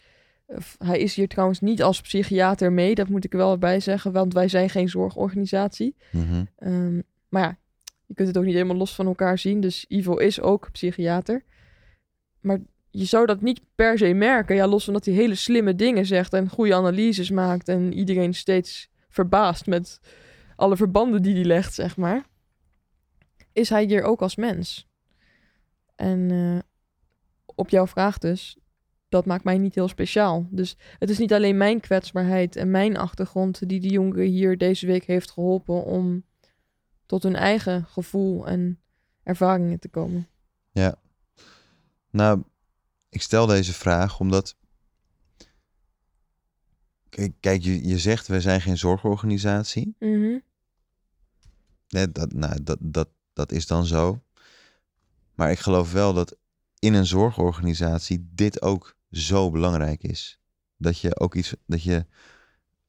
Hij 0.77 0.99
is 0.99 1.15
hier 1.15 1.27
trouwens 1.27 1.59
niet 1.59 1.83
als 1.83 2.01
psychiater 2.01 2.71
mee, 2.71 2.95
dat 2.95 3.09
moet 3.09 3.25
ik 3.25 3.31
er 3.31 3.37
wel 3.37 3.57
bij 3.57 3.79
zeggen, 3.79 4.11
want 4.11 4.33
wij 4.33 4.47
zijn 4.47 4.69
geen 4.69 4.89
zorgorganisatie. 4.89 5.95
Mhm. 6.11 6.45
Ehm, 6.57 7.01
maar 7.29 7.41
ja, 7.41 7.57
je 8.05 8.13
kunt 8.13 8.27
het 8.27 8.37
ook 8.37 8.43
niet 8.43 8.53
helemaal 8.53 8.75
los 8.75 8.95
van 8.95 9.05
elkaar 9.05 9.37
zien. 9.37 9.61
Dus 9.61 9.85
Ivo 9.87 10.15
is 10.15 10.41
ook 10.41 10.71
psychiater. 10.71 11.43
Maar 12.39 12.59
je 12.89 13.05
zou 13.05 13.25
dat 13.25 13.41
niet 13.41 13.61
per 13.75 13.97
se 13.97 14.13
merken. 14.13 14.55
Ja, 14.55 14.67
los 14.67 14.83
van 14.83 14.93
dat 14.93 15.05
hij 15.05 15.13
hele 15.13 15.35
slimme 15.35 15.75
dingen 15.75 16.05
zegt 16.05 16.33
en 16.33 16.49
goede 16.49 16.75
analyses 16.75 17.29
maakt. 17.29 17.67
En 17.67 17.93
iedereen 17.93 18.33
steeds 18.33 18.89
verbaast 19.09 19.65
met 19.65 19.99
alle 20.55 20.77
verbanden 20.77 21.21
die 21.21 21.33
hij 21.33 21.43
legt, 21.43 21.73
zeg 21.73 21.97
maar. 21.97 22.25
Is 23.53 23.69
hij 23.69 23.83
hier 23.83 24.03
ook 24.03 24.21
als 24.21 24.35
mens? 24.35 24.87
En 25.95 26.31
eh, 26.31 26.59
op 27.55 27.69
jouw 27.69 27.87
vraag 27.87 28.17
dus, 28.17 28.57
dat 29.09 29.25
maakt 29.25 29.43
mij 29.43 29.57
niet 29.57 29.75
heel 29.75 29.87
speciaal. 29.87 30.47
Dus 30.49 30.77
het 30.99 31.09
is 31.09 31.17
niet 31.17 31.33
alleen 31.33 31.57
mijn 31.57 31.79
kwetsbaarheid 31.79 32.55
en 32.55 32.71
mijn 32.71 32.97
achtergrond 32.97 33.69
die 33.69 33.79
de 33.79 33.89
jongeren 33.89 34.25
hier 34.25 34.57
deze 34.57 34.85
week 34.85 35.03
heeft 35.03 35.31
geholpen 35.31 35.83
om 35.83 36.23
tot 37.05 37.23
hun 37.23 37.35
eigen 37.35 37.85
gevoel 37.85 38.47
en 38.47 38.79
ervaringen 39.23 39.79
te 39.79 39.89
komen. 39.89 40.27
Nou, 42.11 42.43
ik 43.09 43.21
stel 43.21 43.45
deze 43.45 43.73
vraag 43.73 44.19
omdat. 44.19 44.55
Kijk, 47.09 47.33
kijk 47.39 47.63
je, 47.63 47.87
je 47.87 47.99
zegt 47.99 48.27
we 48.27 48.41
zijn 48.41 48.61
geen 48.61 48.77
zorgorganisatie. 48.77 49.95
Mhm. 49.99 50.37
Nee, 51.87 52.11
dat, 52.11 52.33
nou, 52.33 52.63
dat, 52.63 52.77
dat, 52.81 53.09
dat 53.33 53.51
is 53.51 53.67
dan 53.67 53.85
zo. 53.85 54.21
Maar 55.33 55.51
ik 55.51 55.59
geloof 55.59 55.91
wel 55.91 56.13
dat 56.13 56.37
in 56.79 56.93
een 56.93 57.05
zorgorganisatie 57.05 58.29
dit 58.33 58.61
ook 58.61 58.96
zo 59.11 59.51
belangrijk 59.51 60.03
is. 60.03 60.39
Dat 60.77 60.99
je 60.99 61.19
ook 61.19 61.35
iets, 61.35 61.53
dat 61.65 61.83
je, 61.83 62.05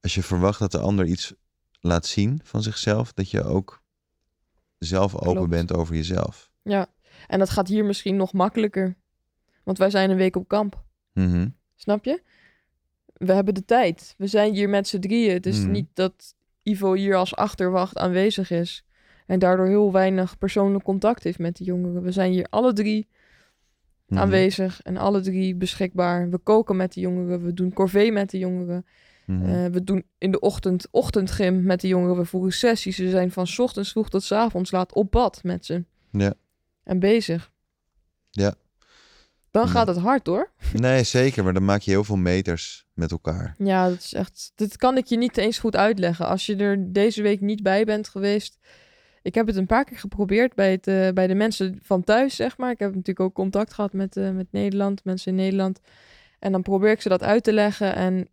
als 0.00 0.14
je 0.14 0.22
verwacht 0.22 0.58
dat 0.58 0.72
de 0.72 0.78
ander 0.78 1.06
iets 1.06 1.34
laat 1.80 2.06
zien 2.06 2.40
van 2.44 2.62
zichzelf, 2.62 3.12
dat 3.12 3.30
je 3.30 3.42
ook 3.44 3.82
zelf 4.78 5.14
open 5.14 5.32
Klopt. 5.32 5.48
bent 5.50 5.72
over 5.72 5.94
jezelf. 5.94 6.50
Ja, 6.62 6.86
en 7.26 7.38
dat 7.38 7.50
gaat 7.50 7.68
hier 7.68 7.84
misschien 7.84 8.16
nog 8.16 8.32
makkelijker. 8.32 8.96
Want 9.64 9.78
wij 9.78 9.90
zijn 9.90 10.10
een 10.10 10.16
week 10.16 10.36
op 10.36 10.48
kamp. 10.48 10.82
Mhm. 11.12 11.48
Snap 11.74 12.04
je? 12.04 12.22
We 13.12 13.32
hebben 13.32 13.54
de 13.54 13.64
tijd. 13.64 14.14
We 14.18 14.26
zijn 14.26 14.54
hier 14.54 14.68
met 14.68 14.88
z'n 14.88 14.98
drieën. 14.98 15.32
Het 15.32 15.46
is 15.46 15.58
Mhm. 15.58 15.70
niet 15.70 15.88
dat 15.94 16.34
Ivo 16.62 16.92
hier 16.94 17.16
als 17.16 17.34
achterwacht 17.36 17.96
aanwezig 17.96 18.50
is. 18.50 18.84
En 19.26 19.38
daardoor 19.38 19.66
heel 19.66 19.92
weinig 19.92 20.38
persoonlijk 20.38 20.84
contact 20.84 21.22
heeft 21.22 21.38
met 21.38 21.56
de 21.56 21.64
jongeren. 21.64 22.02
We 22.02 22.12
zijn 22.12 22.32
hier 22.32 22.46
alle 22.50 22.72
drie 22.72 23.08
Mhm. 24.08 24.20
aanwezig 24.20 24.82
en 24.82 24.96
alle 24.96 25.20
drie 25.20 25.54
beschikbaar. 25.54 26.30
We 26.30 26.38
koken 26.38 26.76
met 26.76 26.92
de 26.92 27.00
jongeren. 27.00 27.44
We 27.44 27.54
doen 27.54 27.72
corvée 27.72 28.12
met 28.12 28.30
de 28.30 28.38
jongeren. 28.38 28.86
Mhm. 29.26 29.44
Eh, 29.44 29.66
we 29.70 29.84
doen 29.84 30.04
in 30.18 30.30
de 30.30 30.40
ochtend 30.40 30.88
ochtendgym 30.90 31.62
met 31.62 31.80
de 31.80 31.88
jongeren. 31.88 32.16
We 32.16 32.24
voeren 32.24 32.52
sessies. 32.52 32.96
Ze 32.96 33.10
zijn 33.10 33.30
van 33.30 33.46
's 33.46 33.58
ochtends 33.58 33.90
vroeg 33.90 34.10
tot 34.10 34.22
's 34.22 34.32
avonds 34.32 34.70
laat 34.70 34.92
op 34.92 35.10
bad 35.10 35.40
met 35.42 35.66
ze. 35.66 35.84
Ja. 36.10 36.34
En 36.84 36.98
bezig. 36.98 37.50
Ja. 38.30 38.54
Dan 39.50 39.68
gaat 39.68 39.86
het 39.86 39.96
hard 39.96 40.26
hoor. 40.26 40.50
Nee, 40.72 41.04
zeker, 41.04 41.44
maar 41.44 41.52
dan 41.52 41.64
maak 41.64 41.80
je 41.80 41.90
heel 41.90 42.04
veel 42.04 42.16
meters 42.16 42.86
met 42.94 43.10
elkaar. 43.10 43.54
Ja, 43.58 43.88
dat 43.88 43.98
is 43.98 44.14
echt. 44.14 44.52
Dit 44.54 44.76
kan 44.76 44.96
ik 44.96 45.06
je 45.06 45.16
niet 45.16 45.36
eens 45.36 45.58
goed 45.58 45.76
uitleggen. 45.76 46.26
Als 46.26 46.46
je 46.46 46.56
er 46.56 46.92
deze 46.92 47.22
week 47.22 47.40
niet 47.40 47.62
bij 47.62 47.84
bent 47.84 48.08
geweest. 48.08 48.58
Ik 49.28 49.34
heb 49.34 49.46
het 49.46 49.56
een 49.56 49.66
paar 49.66 49.84
keer 49.84 49.98
geprobeerd 49.98 50.54
bij, 50.54 50.70
het, 50.70 50.86
eh, 50.86 51.10
bij 51.10 51.26
de 51.26 51.34
mensen 51.34 51.78
van 51.82 52.04
thuis, 52.04 52.36
zeg 52.36 52.56
maar. 52.56 52.70
Ik 52.70 52.78
heb 52.78 52.88
natuurlijk 52.88 53.20
ook 53.20 53.34
contact 53.34 53.72
gehad 53.72 53.92
met, 53.92 54.16
eh, 54.16 54.30
met 54.30 54.52
Nederland, 54.52 55.04
mensen 55.04 55.30
in 55.30 55.36
Nederland. 55.36 55.80
En 56.38 56.52
dan 56.52 56.62
probeer 56.62 56.90
ik 56.90 57.00
ze 57.00 57.08
dat 57.08 57.22
uit 57.22 57.44
te 57.44 57.52
leggen. 57.52 57.94
En 57.94 58.28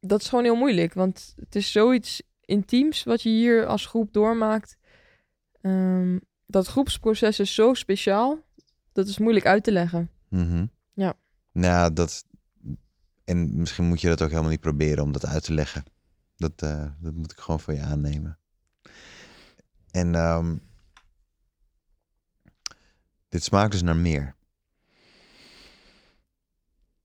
dat 0.00 0.20
is 0.20 0.28
gewoon 0.28 0.44
heel 0.44 0.56
moeilijk. 0.56 0.94
Want 0.94 1.34
het 1.36 1.54
is 1.54 1.72
zoiets 1.72 2.22
intiems 2.44 3.02
wat 3.02 3.22
je 3.22 3.28
hier 3.28 3.66
als 3.66 3.86
groep 3.86 4.12
doormaakt. 4.12 4.76
Ehm, 5.60 6.18
dat 6.46 6.66
groepsproces 6.66 7.40
is 7.40 7.54
zo 7.54 7.74
speciaal. 7.74 8.38
Dat 8.92 9.08
is 9.08 9.18
moeilijk 9.18 9.46
uit 9.46 9.64
te 9.64 9.72
leggen. 9.72 10.10
Mhm. 10.28 10.66
Ja. 10.92 11.14
Nou, 11.52 11.92
dat. 11.92 12.24
En 13.24 13.56
misschien 13.56 13.84
moet 13.84 14.00
je 14.00 14.08
dat 14.08 14.22
ook 14.22 14.30
helemaal 14.30 14.50
niet 14.50 14.60
proberen 14.60 15.04
om 15.04 15.12
dat 15.12 15.26
uit 15.26 15.44
te 15.44 15.54
leggen. 15.54 15.84
Dat, 16.36 16.52
eh, 16.56 16.86
dat 16.98 17.14
moet 17.14 17.32
ik 17.32 17.38
gewoon 17.38 17.60
van 17.60 17.74
je 17.74 17.82
aannemen. 17.82 18.38
En 19.92 20.14
ehm, 20.14 20.56
dit 23.28 23.42
smaakt 23.42 23.72
dus 23.72 23.82
naar 23.82 23.96
meer. 23.96 24.34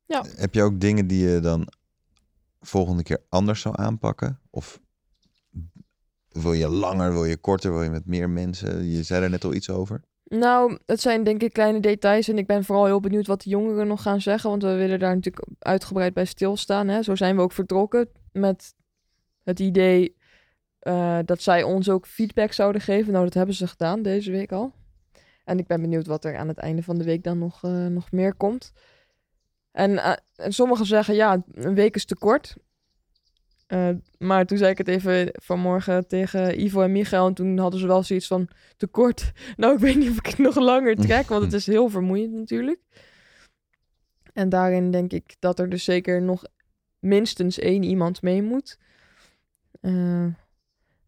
Ja. 0.06 0.26
Heb 0.36 0.54
je 0.54 0.63
ook 0.63 0.80
dingen 0.80 1.08
die 1.08 1.28
je 1.28 1.39
dan 1.39 1.67
volgende 2.62 3.04
keer 3.04 3.24
anders 3.30 3.62
zou 3.62 3.76
aanpakken? 3.78 4.39
Of 4.50 4.80
wil 6.30 6.54
je 6.54 6.67
langer, 6.67 7.12
wil 7.12 7.26
je 7.26 7.38
korter, 7.38 7.71
wil 7.71 7.84
je 7.84 7.89
met 7.89 8.06
meer 8.06 8.30
mensen? 8.30 8.89
Je 8.89 9.04
zei 9.04 9.24
er 9.24 9.30
net 9.30 9.43
al 9.43 9.54
iets 9.54 9.69
over. 9.69 10.02
Nou, 10.24 10.78
het 10.86 11.02
zijn 11.02 11.24
denk 11.24 11.41
ik 11.41 11.54
kleine 11.54 11.80
details 11.80 12.28
en 12.28 12.38
ik 12.38 12.48
ben 12.48 12.63
vooral 12.63 12.86
heel 12.86 13.00
benieuwd 13.00 13.28
wat 13.28 13.41
de 13.41 13.50
jongeren 13.50 13.88
nog 13.88 14.02
gaan 14.02 14.21
zeggen, 14.21 14.50
want 14.50 14.63
we 14.63 14.76
willen 14.76 15.00
daar 15.00 15.15
natuurlijk 15.15 15.48
uitgebreid 15.60 16.13
bij 16.13 16.26
stilstaan. 16.26 16.88
Hè? 16.88 17.04
Zo 17.04 17.15
zijn 17.15 17.36
we 17.36 17.41
ook 17.41 17.52
vertrokken. 17.52 18.10
met 18.32 18.74
het 19.43 19.60
idee 19.60 20.15
eh, 20.86 21.19
dat 21.26 21.41
zij 21.41 21.63
ons 21.63 21.89
ook 21.89 22.08
feedback 22.08 22.52
zouden 22.52 22.82
geven. 22.82 23.12
Nou, 23.12 23.24
dat 23.24 23.34
hebben 23.34 23.56
ze 23.56 23.67
gedaan 23.67 24.02
deze 24.02 24.32
week 24.32 24.52
al. 24.52 24.74
En 25.43 25.58
ik 25.58 25.67
ben 25.67 25.82
benieuwd 25.82 26.08
wat 26.08 26.26
er 26.26 26.38
aan 26.38 26.48
het 26.48 26.58
einde 26.58 26.84
van 26.84 26.98
de 26.98 27.04
week 27.04 27.24
dan 27.24 27.38
nog, 27.38 27.63
eh, 27.63 27.86
nog 27.86 28.12
meer 28.12 28.36
komt. 28.36 28.71
En, 29.71 29.98
eh, 29.98 30.13
en 30.36 30.54
sommigen 30.54 30.86
zeggen, 30.86 31.15
ja, 31.15 31.43
een 31.52 31.76
week 31.76 31.95
is 31.95 32.06
te 32.06 32.15
kort. 32.15 32.56
Maar 34.17 34.45
toen 34.45 34.58
zei 34.58 34.71
ik 34.71 34.78
het 34.78 34.88
even 34.88 35.30
vanmorgen 35.34 36.08
tegen 36.08 36.62
Ivo 36.62 36.82
en 36.82 36.91
Michael. 36.91 37.28
En 37.28 37.34
toen 37.34 37.58
hadden 37.58 37.80
ze 37.80 37.88
wel 37.88 38.04
zoiets 38.04 38.28
van 38.28 38.48
tekort. 38.78 39.32
Nou, 39.58 39.74
ik 39.74 39.80
weet 39.80 39.95
niet 39.95 40.10
of 40.10 40.17
ik 40.17 40.38
nog 40.38 40.56
langer 40.56 40.95
trek, 40.95 41.28
want 41.28 41.43
het 41.43 41.54
is 41.54 41.65
heel 41.65 41.89
vermoeiend 41.89 42.34
natuurlijk. 42.34 42.80
En 44.34 44.50
daarin 44.50 44.91
denk 44.91 45.12
ik 45.12 45.36
dat 45.39 45.60
er 45.60 45.69
dus 45.69 45.84
zeker 45.84 46.21
nog 46.21 46.43
minstens 47.00 47.60
één 47.60 47.84
iemand 47.84 48.21
mee 48.21 48.41
moet. 48.41 48.78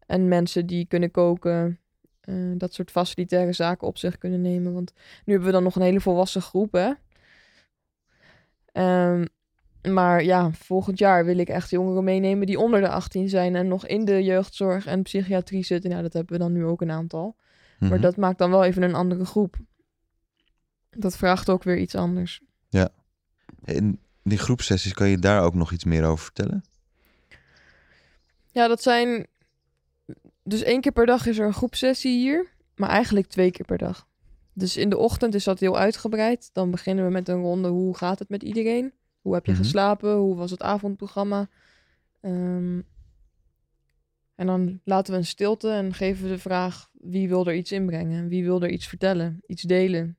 En 0.08 0.28
mensen 0.28 0.66
die 0.66 0.86
kunnen 0.86 1.10
koken, 1.10 1.78
eh, 2.20 2.34
dat 2.56 2.74
soort 2.74 2.90
facilitaire 2.90 3.52
zaken 3.52 3.86
op 3.86 3.98
zich 3.98 4.18
kunnen 4.18 4.40
nemen. 4.40 4.72
Want 4.72 4.92
nu 4.96 5.32
hebben 5.32 5.46
we 5.46 5.54
dan 5.54 5.62
nog 5.62 5.76
een 5.76 5.82
hele 5.82 6.00
volwassen 6.00 6.42
groep, 6.42 6.72
hè. 6.72 6.92
Ehm, 8.72 9.24
maar 9.92 10.24
ja, 10.24 10.50
volgend 10.52 10.98
jaar 10.98 11.24
wil 11.24 11.38
ik 11.38 11.48
echt 11.48 11.70
jongeren 11.70 12.04
meenemen 12.04 12.46
die 12.46 12.58
onder 12.58 12.80
de 12.80 12.88
18 12.88 13.28
zijn 13.28 13.56
en 13.56 13.68
nog 13.68 13.86
in 13.86 14.04
de 14.04 14.22
jeugdzorg 14.24 14.86
en 14.86 15.02
psychiatrie 15.02 15.64
zitten. 15.64 15.90
Nou, 15.90 16.02
dat 16.02 16.12
hebben 16.12 16.32
we 16.32 16.38
dan 16.42 16.52
nu 16.52 16.64
ook 16.64 16.80
een 16.80 16.90
aantal. 16.90 17.36
Maar 17.78 17.90
Mhm. 17.90 18.00
dat 18.00 18.16
maakt 18.16 18.38
dan 18.38 18.50
wel 18.50 18.64
even 18.64 18.82
een 18.82 18.94
andere 18.94 19.24
groep. 19.24 19.56
Dat 20.90 21.16
vraagt 21.16 21.50
ook 21.50 21.62
weer 21.62 21.78
iets 21.78 21.94
anders. 21.94 22.40
In 23.64 24.00
die 24.22 24.38
groepsessies, 24.38 24.94
kan 24.94 25.08
je 25.08 25.18
daar 25.18 25.42
ook 25.42 25.54
nog 25.54 25.72
iets 25.72 25.84
meer 25.84 26.04
over 26.04 26.24
vertellen? 26.24 26.64
Ja, 28.50 28.68
dat 28.68 28.82
zijn. 28.82 29.26
Dus 30.48 30.62
één 30.62 30.80
keer 30.80 30.92
per 30.92 31.06
dag 31.06 31.26
is 31.26 31.38
er 31.38 31.46
een 31.46 31.52
groepsessie 31.52 32.18
hier, 32.18 32.46
maar 32.76 32.88
eigenlijk 32.88 33.26
twee 33.26 33.50
keer 33.50 33.66
per 33.66 33.78
dag. 33.78 34.06
Dus 34.52 34.76
in 34.76 34.90
de 34.90 34.96
ochtend 34.96 35.34
is 35.34 35.44
dat 35.44 35.60
heel 35.60 35.78
uitgebreid. 35.78 36.50
Dan 36.52 36.70
beginnen 36.70 37.04
we 37.04 37.10
met 37.10 37.28
een 37.28 37.40
ronde. 37.40 37.68
Hoe 37.68 37.96
gaat 37.96 38.18
het 38.18 38.28
met 38.28 38.42
iedereen? 38.42 38.92
Hoe 39.20 39.34
heb 39.34 39.46
je 39.46 39.52
Mhm. 39.52 39.60
geslapen? 39.60 40.14
Hoe 40.14 40.36
was 40.36 40.50
het 40.50 40.62
avondprogramma? 40.62 41.48
Ehm, 42.20 42.80
en 44.34 44.46
dan 44.46 44.80
laten 44.84 45.12
we 45.12 45.18
een 45.18 45.26
stilte 45.26 45.70
en 45.70 45.94
geven 45.94 46.24
we 46.24 46.30
de 46.30 46.38
vraag: 46.38 46.88
wie 46.92 47.28
wil 47.28 47.46
er 47.46 47.54
iets 47.54 47.72
inbrengen? 47.72 48.28
Wie 48.28 48.44
wil 48.44 48.62
er 48.62 48.70
iets 48.70 48.86
vertellen? 48.86 49.40
Iets 49.46 49.62
delen? 49.62 50.16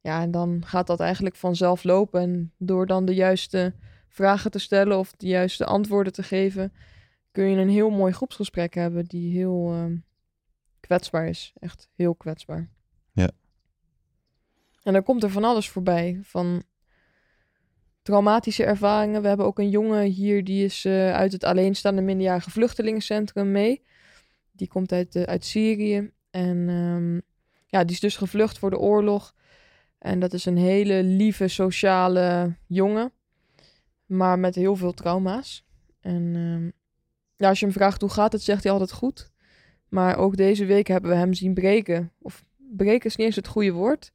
Ja, 0.00 0.22
en 0.22 0.30
dan 0.30 0.62
gaat 0.66 0.86
dat 0.86 1.00
eigenlijk 1.00 1.36
vanzelf 1.36 1.84
lopen. 1.84 2.20
En 2.20 2.52
door 2.58 2.86
dan 2.86 3.04
de 3.04 3.14
juiste 3.14 3.74
vragen 4.08 4.50
te 4.50 4.58
stellen 4.58 4.98
of 4.98 5.12
de 5.12 5.26
juiste 5.26 5.64
antwoorden 5.64 6.12
te 6.12 6.22
geven, 6.22 6.72
kun 7.34 7.44
je 7.44 7.56
een 7.56 7.68
heel 7.68 7.90
mooi 7.90 8.12
groepsgesprek 8.12 8.74
hebben 8.74 9.04
die 9.04 9.32
heel 9.32 9.72
ehm, 9.72 9.96
kwetsbaar 10.80 11.28
is. 11.28 11.52
Echt 11.58 11.88
heel 11.94 12.14
kwetsbaar. 12.14 12.70
Ja. 13.12 13.30
En 14.82 14.92
dan 14.92 15.02
komt 15.02 15.22
er 15.22 15.30
van 15.30 15.44
alles 15.44 15.68
voorbij. 15.68 16.20
Van 16.22 16.62
traumatische 18.02 18.64
ervaringen. 18.64 19.22
We 19.22 19.28
hebben 19.28 19.46
ook 19.46 19.58
een 19.58 19.70
jongen 19.70 20.02
hier 20.02 20.44
die 20.44 20.64
is 20.64 20.84
eh, 20.84 21.12
uit 21.12 21.32
het 21.32 21.44
alleenstaande 21.44 22.02
minderjarige 22.02 22.50
vluchtelingencentrum 22.50 23.50
mee. 23.50 23.84
Die 24.52 24.68
komt 24.68 24.92
uit, 24.92 25.16
eh, 25.16 25.22
uit 25.22 25.44
Syrië. 25.44 26.10
En 26.30 26.68
ehm, 26.68 27.14
ja, 27.66 27.84
die 27.84 27.94
is 27.94 28.00
dus 28.00 28.16
gevlucht 28.16 28.58
voor 28.58 28.70
de 28.70 28.78
oorlog. 28.78 29.34
En 29.98 30.18
dat 30.18 30.32
is 30.32 30.46
een 30.46 30.58
hele 30.58 31.02
lieve, 31.02 31.48
sociale 31.48 32.56
jongen. 32.66 33.12
Maar 34.06 34.38
met 34.38 34.54
heel 34.54 34.76
veel 34.76 34.92
trauma's. 34.92 35.66
En 36.00 36.34
ehm, 36.34 36.82
ja, 37.36 37.48
als 37.48 37.58
je 37.58 37.64
hem 37.64 37.74
vraagt 37.74 38.00
hoe 38.00 38.10
gaat 38.10 38.32
het, 38.32 38.42
zegt 38.42 38.62
hij 38.62 38.72
altijd 38.72 38.92
goed. 38.92 39.30
Maar 39.88 40.16
ook 40.16 40.36
deze 40.36 40.64
week 40.64 40.86
hebben 40.86 41.10
we 41.10 41.16
hem 41.16 41.34
zien 41.34 41.54
breken. 41.54 42.12
Of 42.18 42.44
breken 42.56 43.08
is 43.08 43.16
niet 43.16 43.26
eens 43.26 43.36
het 43.36 43.46
goede 43.46 43.72
woord. 43.72 44.12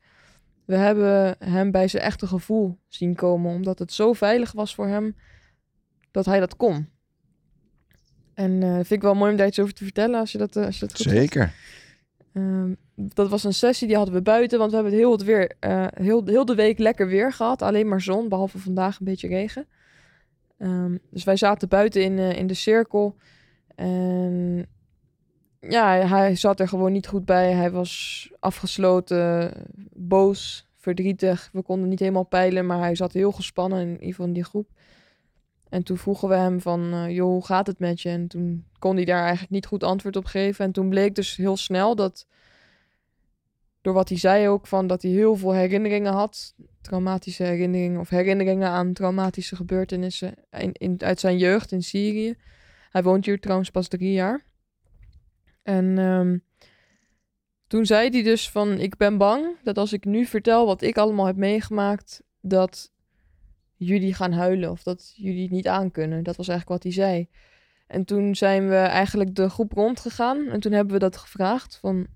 We 0.65 0.75
hebben 0.75 1.35
hem 1.39 1.71
bij 1.71 1.87
zijn 1.87 2.03
echte 2.03 2.27
gevoel 2.27 2.79
zien 2.87 3.15
komen. 3.15 3.53
Omdat 3.53 3.79
het 3.79 3.93
zo 3.93 4.13
veilig 4.13 4.51
was 4.51 4.75
voor 4.75 4.87
hem 4.87 5.15
dat 6.11 6.25
hij 6.25 6.39
dat 6.39 6.55
kon. 6.55 6.89
En 8.33 8.63
eh 8.63 8.73
vind 8.73 8.91
ik 8.91 9.01
wel 9.01 9.15
mooi 9.15 9.31
om 9.31 9.37
daar 9.37 9.47
iets 9.47 9.59
over 9.59 9.73
te 9.73 9.83
vertellen 9.83 10.19
als 10.19 10.31
je 10.31 10.37
dat, 10.37 10.55
eh, 10.55 10.65
als 10.65 10.79
je 10.79 10.85
dat 10.85 10.95
goed. 10.95 11.11
Zeker. 11.11 11.53
Ehm, 12.33 12.73
dat 12.95 13.29
was 13.29 13.43
een 13.43 13.53
sessie 13.53 13.87
die 13.87 13.95
hadden 13.95 14.15
we 14.15 14.21
buiten, 14.21 14.59
want 14.59 14.69
we 14.69 14.75
hebben 14.75 14.93
het 14.93 15.03
heel, 15.03 15.11
het 15.11 15.23
weer, 15.23 15.55
eh, 15.59 15.85
heel, 15.93 16.25
heel 16.25 16.45
de 16.45 16.55
week 16.55 16.79
lekker 16.79 17.07
weer 17.07 17.33
gehad. 17.33 17.61
Alleen 17.61 17.87
maar 17.87 18.01
zon, 18.01 18.29
behalve 18.29 18.57
vandaag 18.57 18.99
een 18.99 19.05
beetje 19.05 19.27
regen. 19.27 19.67
Ehm, 20.59 20.97
dus 21.11 21.23
wij 21.23 21.35
zaten 21.35 21.69
buiten 21.69 22.03
in, 22.03 22.19
eh, 22.19 22.37
in 22.37 22.47
de 22.47 22.53
cirkel. 22.53 23.15
En 23.75 24.65
ja, 25.59 26.07
hij 26.07 26.35
zat 26.35 26.59
er 26.59 26.67
gewoon 26.67 26.91
niet 26.91 27.07
goed 27.07 27.25
bij. 27.25 27.51
Hij 27.51 27.71
was 27.71 28.31
afgesloten, 28.39 29.51
boos, 29.93 30.67
verdrietig. 30.75 31.49
We 31.53 31.61
konden 31.61 31.89
niet 31.89 31.99
helemaal 31.99 32.23
peilen, 32.23 32.65
maar 32.65 32.79
hij 32.79 32.95
zat 32.95 33.13
heel 33.13 33.31
gespannen 33.31 33.81
in 33.81 33.91
ieder 33.91 34.07
geval 34.07 34.25
in 34.25 34.33
die 34.33 34.43
groep. 34.43 34.69
En 35.69 35.83
toen 35.83 35.97
vroegen 35.97 36.29
we 36.29 36.35
hem 36.35 36.61
van, 36.61 36.93
eh, 36.93 37.09
joh, 37.09 37.29
hoe 37.29 37.45
gaat 37.45 37.67
het 37.67 37.79
met 37.79 38.01
je? 38.01 38.09
En 38.09 38.27
toen 38.27 38.65
kon 38.79 38.95
hij 38.95 39.05
daar 39.05 39.21
eigenlijk 39.21 39.51
niet 39.51 39.65
goed 39.65 39.83
antwoord 39.83 40.15
op 40.15 40.25
geven. 40.25 40.65
En 40.65 40.71
toen 40.71 40.89
bleek 40.89 41.15
dus 41.15 41.35
heel 41.35 41.57
snel 41.57 41.95
dat, 41.95 42.27
door 43.81 43.93
wat 43.93 44.09
hij 44.09 44.17
zei 44.17 44.47
ook, 44.47 44.67
van 44.67 44.87
dat 44.87 45.01
hij 45.01 45.11
heel 45.11 45.35
veel 45.35 45.53
herinneringen 45.53 46.13
had. 46.13 46.55
Traumatische 46.81 47.43
herinneringen 47.43 47.99
of 47.99 48.09
herinneringen 48.09 48.69
aan 48.69 48.93
traumatische 48.93 49.55
gebeurtenissen 49.55 50.33
in, 50.51 50.73
in, 50.73 50.95
uit 50.97 51.19
zijn 51.19 51.37
jeugd 51.37 51.71
in 51.71 51.83
Syrië. 51.83 52.35
Hij 52.89 53.03
woont 53.03 53.25
hier 53.25 53.39
trouwens 53.39 53.69
pas 53.69 53.87
drie 53.87 54.11
jaar. 54.11 54.45
En 55.63 55.97
ehm, 55.97 56.37
toen 57.67 57.85
zei 57.85 58.09
hij 58.09 58.23
dus 58.23 58.49
van, 58.49 58.79
ik 58.79 58.97
ben 58.97 59.17
bang 59.17 59.57
dat 59.63 59.77
als 59.77 59.93
ik 59.93 60.05
nu 60.05 60.25
vertel 60.25 60.65
wat 60.65 60.81
ik 60.81 60.97
allemaal 60.97 61.25
heb 61.25 61.35
meegemaakt, 61.35 62.23
dat 62.41 62.91
jullie 63.75 64.13
gaan 64.13 64.31
huilen 64.31 64.71
of 64.71 64.83
dat 64.83 65.13
jullie 65.15 65.41
het 65.41 65.51
niet 65.51 65.67
aankunnen. 65.67 66.23
Dat 66.23 66.35
was 66.35 66.47
eigenlijk 66.47 66.83
wat 66.83 66.93
hij 66.93 67.03
zei. 67.03 67.27
En 67.87 68.05
toen 68.05 68.35
zijn 68.35 68.69
we 68.69 68.75
eigenlijk 68.75 69.35
de 69.35 69.49
groep 69.49 69.71
rondgegaan 69.71 70.47
en 70.47 70.59
toen 70.59 70.71
hebben 70.71 70.93
we 70.93 70.99
dat 70.99 71.17
gevraagd 71.17 71.77
van 71.77 72.07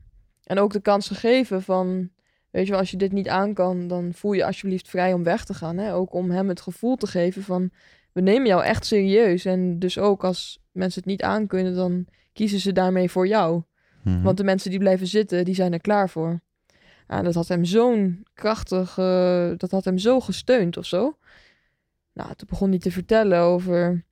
en 0.44 0.60
ook 0.60 0.74
de 0.74 0.82
kans 0.82 1.08
gegeven 1.08 1.62
van 1.62 2.10
weet 2.52 2.66
je 2.66 2.72
wel, 2.72 2.80
als 2.80 2.92
je 2.92 2.98
dit 2.98 3.12
niet 3.12 3.30
aan 3.30 3.54
kan, 3.54 3.88
dan 3.88 4.14
voel 4.14 4.34
je 4.34 4.46
alsjeblieft 4.46 4.90
vrij 4.90 5.14
om 5.14 5.24
weg 5.24 5.46
te 5.46 5.54
gaan, 5.54 5.78
hè? 5.78 5.94
Ook 5.94 6.14
om 6.14 6.32
hem 6.32 6.50
het 6.50 6.62
gevoel 6.62 6.96
te 6.96 7.08
geven 7.08 7.44
van 7.44 7.72
we 8.12 8.22
nemen 8.22 8.48
jou 8.48 8.64
echt 8.64 8.86
serieus 8.86 9.46
en 9.46 9.80
dus 9.80 10.00
ook 10.00 10.24
als 10.24 10.60
mensen 10.72 11.02
het 11.02 11.10
niet 11.10 11.22
aankunnen, 11.22 11.76
dan 11.76 12.06
kiezen 12.34 12.60
ze 12.60 12.72
daarmee 12.72 13.10
voor 13.10 13.28
jou. 13.28 13.64
Mhm. 14.04 14.22
Want 14.22 14.38
de 14.38 14.44
mensen 14.44 14.70
die 14.70 14.80
blijven 14.80 15.08
zitten, 15.08 15.46
die 15.46 15.56
zijn 15.56 15.74
er 15.74 15.82
klaar 15.82 16.10
voor. 16.10 16.42
Ja, 17.08 17.22
dat 17.22 17.34
had 17.34 17.48
hem 17.48 17.66
zo'n 17.66 18.26
krachtig, 18.34 18.96
dat 19.58 19.72
had 19.72 19.86
hem 19.86 19.98
zo 19.98 20.20
gesteund 20.20 20.78
of 20.78 20.86
zo. 20.86 21.18
Nou, 22.14 22.36
toen 22.36 22.48
begon 22.50 22.70
hij 22.70 22.80
te 22.80 22.92
vertellen 22.92 23.40
over, 23.40 24.04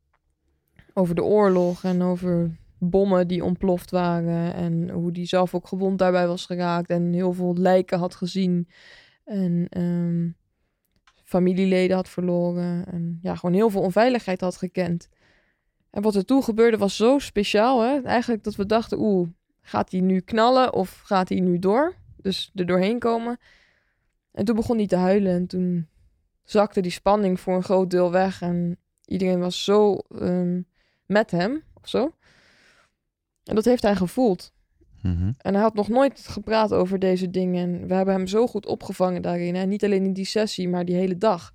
over 0.93 1.15
de 1.15 1.23
oorlog 1.23 1.83
en 1.83 2.01
over 2.01 2.57
bommen 2.83 3.27
die 3.27 3.43
ontploft 3.43 3.91
waren. 3.91 4.53
En 4.53 4.89
hoe 4.89 5.09
hij 5.13 5.25
zelf 5.25 5.55
ook 5.55 5.67
gewond 5.67 5.99
daarbij 5.99 6.27
was 6.27 6.45
geraakt 6.45 6.89
en 6.89 7.13
heel 7.13 7.33
veel 7.33 7.55
lijken 7.55 7.99
had 7.99 8.15
gezien. 8.15 8.67
En 9.23 9.67
ehm, 9.69 10.29
familieleden 11.23 11.95
had 11.95 12.09
verloren. 12.09 12.85
En 12.85 13.19
ja, 13.21 13.35
gewoon 13.35 13.55
heel 13.55 13.69
veel 13.69 13.81
onveiligheid 13.81 14.41
had 14.41 14.57
gekend. 14.57 15.09
En 15.89 16.01
wat 16.01 16.15
er 16.15 16.25
toen 16.25 16.43
gebeurde 16.43 16.77
was 16.77 16.95
zo 16.95 17.19
speciaal. 17.19 17.81
Hè? 17.81 18.01
Eigenlijk 18.01 18.43
dat 18.43 18.55
we 18.55 18.65
dachten, 18.65 18.99
oeh, 18.99 19.29
gaat 19.61 19.91
hij 19.91 19.99
nu 19.99 20.19
knallen 20.19 20.73
of 20.73 21.01
gaat 21.03 21.29
hij 21.29 21.39
nu 21.39 21.59
door? 21.59 21.95
Dus 22.17 22.51
er 22.55 22.65
doorheen 22.65 22.99
komen. 22.99 23.39
En 24.31 24.45
toen 24.45 24.55
begon 24.55 24.77
hij 24.77 24.87
te 24.87 24.95
huilen 24.95 25.31
en 25.31 25.47
toen 25.47 25.87
zakte 26.43 26.81
die 26.81 26.91
spanning 26.91 27.39
voor 27.39 27.55
een 27.55 27.63
groot 27.63 27.89
deel 27.89 28.11
weg. 28.11 28.41
En 28.41 28.77
iedereen 29.05 29.39
was 29.39 29.63
zo 29.63 29.95
ehm, 29.95 30.61
met 31.05 31.31
hem 31.31 31.63
of 31.73 31.87
zo. 31.89 32.13
En 33.51 33.57
dat 33.57 33.65
heeft 33.65 33.83
hij 33.83 33.95
gevoeld. 33.95 34.53
Mhm. 35.01 35.31
En 35.37 35.53
hij 35.53 35.63
had 35.63 35.73
nog 35.73 35.87
nooit 35.87 36.27
gepraat 36.27 36.73
over 36.73 36.99
deze 36.99 37.29
dingen. 37.29 37.81
En 37.81 37.87
we 37.87 37.93
hebben 37.93 38.13
hem 38.13 38.27
zo 38.27 38.47
goed 38.47 38.65
opgevangen 38.65 39.21
daarin. 39.21 39.55
En 39.55 39.69
niet 39.69 39.83
alleen 39.83 40.05
in 40.05 40.13
die 40.13 40.25
sessie, 40.25 40.69
maar 40.69 40.85
die 40.85 40.95
hele 40.95 41.17
dag. 41.17 41.53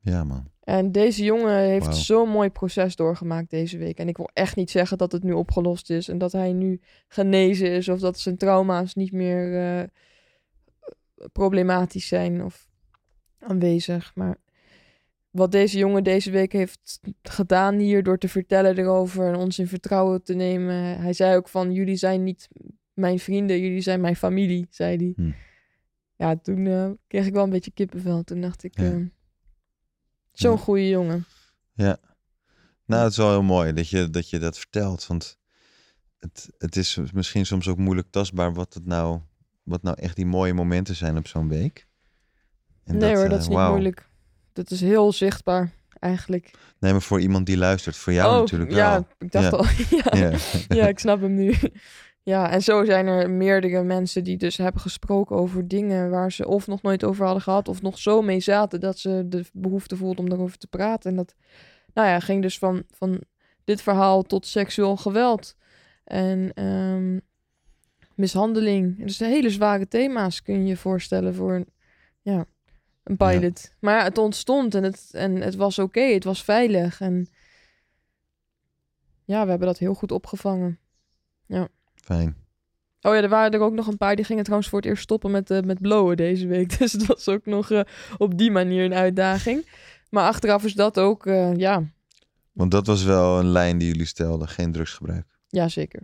Ja, 0.00 0.24
man. 0.24 0.50
En 0.60 0.92
deze 0.92 1.24
jongen 1.24 1.58
heeft 1.58 1.96
zo'n 1.96 2.28
mooi 2.28 2.50
proces 2.50 2.96
doorgemaakt 2.96 3.50
deze 3.50 3.78
week. 3.78 3.98
En 3.98 4.08
ik 4.08 4.16
wil 4.16 4.30
echt 4.32 4.56
niet 4.56 4.70
zeggen 4.70 4.98
dat 4.98 5.12
het 5.12 5.22
nu 5.22 5.32
opgelost 5.32 5.90
is 5.90 6.08
en 6.08 6.18
dat 6.18 6.32
hij 6.32 6.52
nu 6.52 6.80
genezen 7.08 7.70
is 7.70 7.88
of 7.88 8.00
dat 8.00 8.18
zijn 8.18 8.36
trauma's 8.36 8.94
niet 8.94 9.12
meer 9.12 9.78
eh, 9.78 9.84
problematisch 11.32 12.08
zijn 12.08 12.44
of 12.44 12.68
aanwezig. 13.38 14.12
Maar 14.14 14.36
wat 15.34 15.52
deze 15.52 15.78
jongen 15.78 16.04
deze 16.04 16.30
week 16.30 16.52
heeft 16.52 17.00
gedaan 17.22 17.74
hier 17.78 18.02
door 18.02 18.18
te 18.18 18.28
vertellen 18.28 18.78
erover 18.78 19.28
en 19.28 19.36
ons 19.36 19.58
in 19.58 19.66
vertrouwen 19.66 20.22
te 20.22 20.34
nemen. 20.34 21.00
Hij 21.00 21.12
zei 21.12 21.36
ook 21.36 21.48
van 21.48 21.72
jullie 21.72 21.96
zijn 21.96 22.22
niet 22.22 22.48
mijn 22.92 23.18
vrienden, 23.18 23.60
jullie 23.60 23.80
zijn 23.80 24.00
mijn 24.00 24.16
familie, 24.16 24.66
zei 24.70 24.96
hij. 24.96 25.12
Hm. 25.16 25.32
Ja, 26.16 26.36
toen 26.36 26.66
eh, 26.66 26.90
kreeg 27.06 27.26
ik 27.26 27.32
wel 27.32 27.44
een 27.44 27.50
beetje 27.50 27.70
kippenvel. 27.70 28.22
Toen 28.24 28.40
dacht 28.40 28.62
ik, 28.64 28.78
Ja. 28.80 28.84
eh, 28.84 28.96
zo'n 30.32 30.50
Ja. 30.52 30.56
goede 30.58 30.88
jongen. 30.88 31.24
Nou, 32.86 33.02
het 33.02 33.10
is 33.10 33.16
wel 33.16 33.30
heel 33.30 33.42
mooi 33.42 33.72
dat 33.72 33.88
je 33.88 34.10
dat, 34.10 34.30
je 34.30 34.38
dat 34.38 34.58
vertelt. 34.58 35.06
Want 35.06 35.38
het, 36.18 36.48
het 36.58 36.76
is 36.76 36.98
misschien 37.12 37.46
soms 37.46 37.68
ook 37.68 37.78
moeilijk 37.78 38.10
tastbaar 38.10 38.54
wat, 38.54 38.74
het 38.74 38.86
nou, 38.86 39.20
wat 39.62 39.82
nou 39.82 40.00
echt 40.00 40.16
die 40.16 40.26
mooie 40.26 40.54
momenten 40.54 40.94
zijn 40.94 41.16
op 41.16 41.26
zo'n 41.26 41.48
week. 41.48 41.86
En 42.84 42.96
nee 42.96 43.14
hoor, 43.14 43.24
eh, 43.24 43.30
dat 43.30 43.40
is 43.40 43.48
niet 43.48 43.58
moeilijk. 43.58 44.08
Dat 44.54 44.70
is 44.70 44.80
heel 44.80 45.12
zichtbaar 45.12 45.70
eigenlijk. 45.98 46.50
Nee, 46.80 46.92
maar 46.92 47.02
voor 47.02 47.20
iemand 47.20 47.46
die 47.46 47.56
luistert, 47.56 47.96
voor 47.96 48.12
jou 48.12 48.34
oh, 48.34 48.40
natuurlijk 48.40 48.70
ja, 48.70 48.90
wel. 48.90 49.06
ik 49.18 49.32
dacht 49.32 49.50
Ja. 49.50 49.56
al. 49.56 49.64
ja. 50.20 50.28
Ja. 50.28 50.38
ja, 50.76 50.88
ik 50.88 50.98
snap 50.98 51.20
hem 51.20 51.34
nu. 51.34 51.54
Ja, 52.22 52.50
en 52.50 52.62
zo 52.62 52.84
zijn 52.84 53.06
er 53.06 53.30
meerdere 53.30 53.82
mensen 53.82 54.24
die 54.24 54.36
dus 54.36 54.56
hebben 54.56 54.80
gesproken 54.80 55.36
over 55.36 55.68
dingen 55.68 56.10
waar 56.10 56.32
ze 56.32 56.46
of 56.48 56.66
nog 56.66 56.82
nooit 56.82 57.04
over 57.04 57.24
hadden 57.24 57.42
gehad, 57.42 57.68
of 57.68 57.82
nog 57.82 57.98
zo 57.98 58.22
mee 58.22 58.40
zaten 58.40 58.80
dat 58.80 58.98
ze 58.98 59.24
de 59.28 59.44
behoefte 59.52 59.96
voelden 59.96 60.18
om 60.18 60.28
daarover 60.28 60.58
te 60.58 60.66
praten. 60.66 61.10
En 61.10 61.16
dat, 61.16 61.34
nou 61.94 62.08
ja, 62.08 62.20
ging 62.20 62.42
dus 62.42 62.58
van, 62.58 62.82
van 62.90 63.20
dit 63.64 63.82
verhaal 63.82 64.22
tot 64.22 64.46
seksueel 64.46 64.96
geweld 64.96 65.56
en 66.04 66.52
ehm, 66.54 67.18
mishandeling. 68.14 69.04
Dus 69.04 69.18
hele 69.18 69.50
zware 69.50 69.88
thema's 69.88 70.42
kun 70.42 70.58
je 70.58 70.66
je 70.66 70.76
voorstellen 70.76 71.34
voor 71.34 71.54
een, 71.54 71.66
ja, 72.22 72.44
een 73.04 73.16
Ja. 73.18 73.28
pilot. 73.30 73.72
Maar 73.80 73.98
ja, 73.98 74.04
het 74.04 74.18
ontstond 74.18 74.74
en 74.74 74.82
het, 74.82 75.08
en 75.12 75.34
het 75.40 75.54
was 75.54 75.78
oké, 75.78 76.00
het 76.00 76.24
was 76.24 76.44
veilig. 76.44 77.00
En 77.00 77.28
ja, 79.24 79.42
we 79.44 79.48
hebben 79.50 79.68
dat 79.68 79.78
heel 79.78 79.94
goed 79.94 80.12
opgevangen. 80.12 80.78
Fijn. 81.94 82.36
Oh 83.00 83.14
ja, 83.14 83.22
er 83.22 83.28
waren 83.28 83.52
er 83.52 83.60
ook 83.60 83.72
nog 83.72 83.86
een 83.86 83.96
paar 83.96 84.16
die 84.16 84.24
gingen 84.24 84.42
trouwens 84.42 84.70
voor 84.70 84.78
het 84.80 84.88
eerst 84.88 85.02
stoppen 85.02 85.30
met, 85.30 85.50
eh, 85.50 85.60
met 85.62 85.80
blowen 85.80 86.16
deze 86.16 86.46
week. 86.46 86.68
Dus 86.78 86.92
het 86.92 87.06
was 87.06 87.28
ook 87.28 87.46
nog 87.46 87.70
eh, 87.70 87.80
op 88.18 88.38
die 88.38 88.50
manier 88.50 88.84
een 88.84 88.94
uitdaging. 88.94 89.66
Maar 90.10 90.28
achteraf 90.28 90.64
is 90.64 90.74
dat 90.74 90.98
ook, 90.98 91.26
eh, 91.26 91.54
ja, 91.56 91.82
Want 92.52 92.70
dat 92.70 92.86
was 92.86 93.02
wel 93.04 93.38
een 93.38 93.46
lijn 93.48 93.78
die 93.78 93.88
jullie 93.88 94.06
stelden. 94.06 94.48
Geen 94.48 94.72
drugsgebruik. 94.72 95.26
ja 95.48 95.68
zeker. 95.68 96.00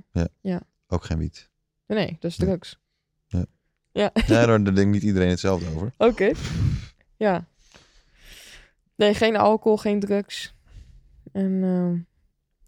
Ook 0.88 1.04
geen 1.04 1.18
wiet. 1.18 1.50
Nee, 1.86 2.16
dat 2.20 2.30
is 2.30 2.36
Ja. 2.36 2.44
drugs. 2.44 2.78
Ja, 3.92 4.10
daar 4.26 4.64
denkt 4.74 4.90
niet 4.92 5.02
iedereen 5.02 5.28
hetzelfde 5.28 5.66
over. 5.74 5.92
Oké. 5.96 6.30
Ja. 7.20 7.46
Nee, 8.96 9.14
geen 9.14 9.36
alcohol, 9.36 9.76
geen 9.76 10.00
drugs. 10.00 10.54
En 11.32 11.62
eh, 11.64 12.00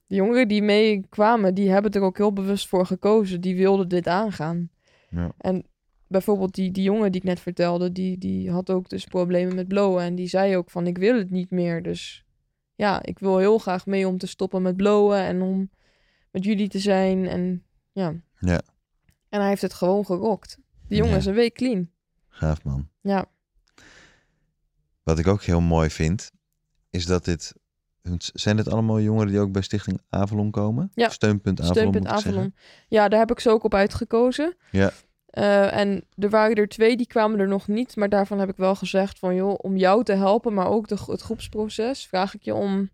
de 0.06 0.14
jongeren 0.14 0.48
die 0.48 0.62
meekwamen, 0.62 1.54
die 1.54 1.70
hebben 1.70 1.90
er 1.90 2.00
ook 2.02 2.16
heel 2.16 2.32
bewust 2.32 2.68
voor 2.68 2.86
gekozen. 2.86 3.40
Die 3.40 3.56
wilden 3.56 3.88
dit 3.88 4.06
aangaan. 4.06 4.70
Ja. 5.10 5.32
En 5.38 5.66
bijvoorbeeld 6.06 6.54
die, 6.54 6.70
die 6.70 6.82
jongen 6.82 7.12
die 7.12 7.20
ik 7.20 7.26
net 7.26 7.40
vertelde, 7.40 7.92
die, 7.92 8.18
die 8.18 8.50
had 8.50 8.70
ook 8.70 8.88
dus 8.88 9.04
problemen 9.04 9.54
met 9.54 9.68
blowen. 9.68 10.02
En 10.02 10.14
die 10.14 10.28
zei 10.28 10.56
ook 10.56 10.70
van, 10.70 10.86
ik 10.86 10.98
wil 10.98 11.16
het 11.16 11.30
niet 11.30 11.50
meer. 11.50 11.82
Dus 11.82 12.24
ja, 12.74 13.02
ik 13.02 13.18
wil 13.18 13.38
heel 13.38 13.58
graag 13.58 13.86
mee 13.86 14.08
om 14.08 14.18
te 14.18 14.26
stoppen 14.26 14.62
met 14.62 14.76
blowen 14.76 15.18
en 15.18 15.42
om 15.42 15.70
met 16.30 16.44
jullie 16.44 16.68
te 16.68 16.78
zijn. 16.78 17.26
En 17.28 17.64
ja. 17.92 18.14
Ja. 18.38 18.60
En 19.28 19.40
hij 19.40 19.48
heeft 19.48 19.62
het 19.62 19.74
gewoon 19.74 20.04
gerokt. 20.04 20.58
Die 20.88 20.96
jongen 20.96 21.12
Ja. 21.12 21.18
is 21.18 21.26
een 21.26 21.34
week 21.34 21.54
clean. 21.54 21.90
Gaaf 22.28 22.64
man. 22.64 22.88
Ja. 23.00 23.24
Wat 25.02 25.18
ik 25.18 25.26
ook 25.26 25.42
heel 25.42 25.60
mooi 25.60 25.90
vind, 25.90 26.30
is 26.90 27.06
dat 27.06 27.24
dit... 27.24 27.54
Zijn 28.18 28.56
dit 28.56 28.68
allemaal 28.68 29.00
jongeren 29.00 29.28
die 29.28 29.40
ook 29.40 29.52
bij 29.52 29.62
Stichting 29.62 30.00
Avalon 30.08 30.50
komen? 30.50 30.90
Ja. 30.94 31.08
Steunpunt 31.08 31.60
Avalon, 31.60 31.76
Steunpunt. 31.76 32.06
Avalon. 32.06 32.54
Ja, 32.88 33.08
daar 33.08 33.18
heb 33.18 33.30
ik 33.30 33.40
ze 33.40 33.50
ook 33.50 33.64
op 33.64 33.74
uitgekozen. 33.74 34.56
Ja. 34.70 34.92
Eh, 35.26 35.76
en 35.76 36.04
er 36.16 36.30
waren 36.30 36.56
er 36.56 36.68
twee, 36.68 36.96
die 36.96 37.06
kwamen 37.06 37.40
er 37.40 37.48
nog 37.48 37.68
niet. 37.68 37.96
Maar 37.96 38.08
daarvan 38.08 38.38
heb 38.38 38.48
ik 38.48 38.56
wel 38.56 38.74
gezegd 38.74 39.18
van... 39.18 39.34
joh, 39.34 39.54
om 39.58 39.76
jou 39.76 40.04
te 40.04 40.12
helpen, 40.12 40.54
maar 40.54 40.66
ook 40.66 40.88
de, 40.88 40.96
het 41.06 41.20
groepsproces... 41.20 42.06
vraag 42.06 42.34
ik 42.34 42.42
je 42.42 42.54
om 42.54 42.90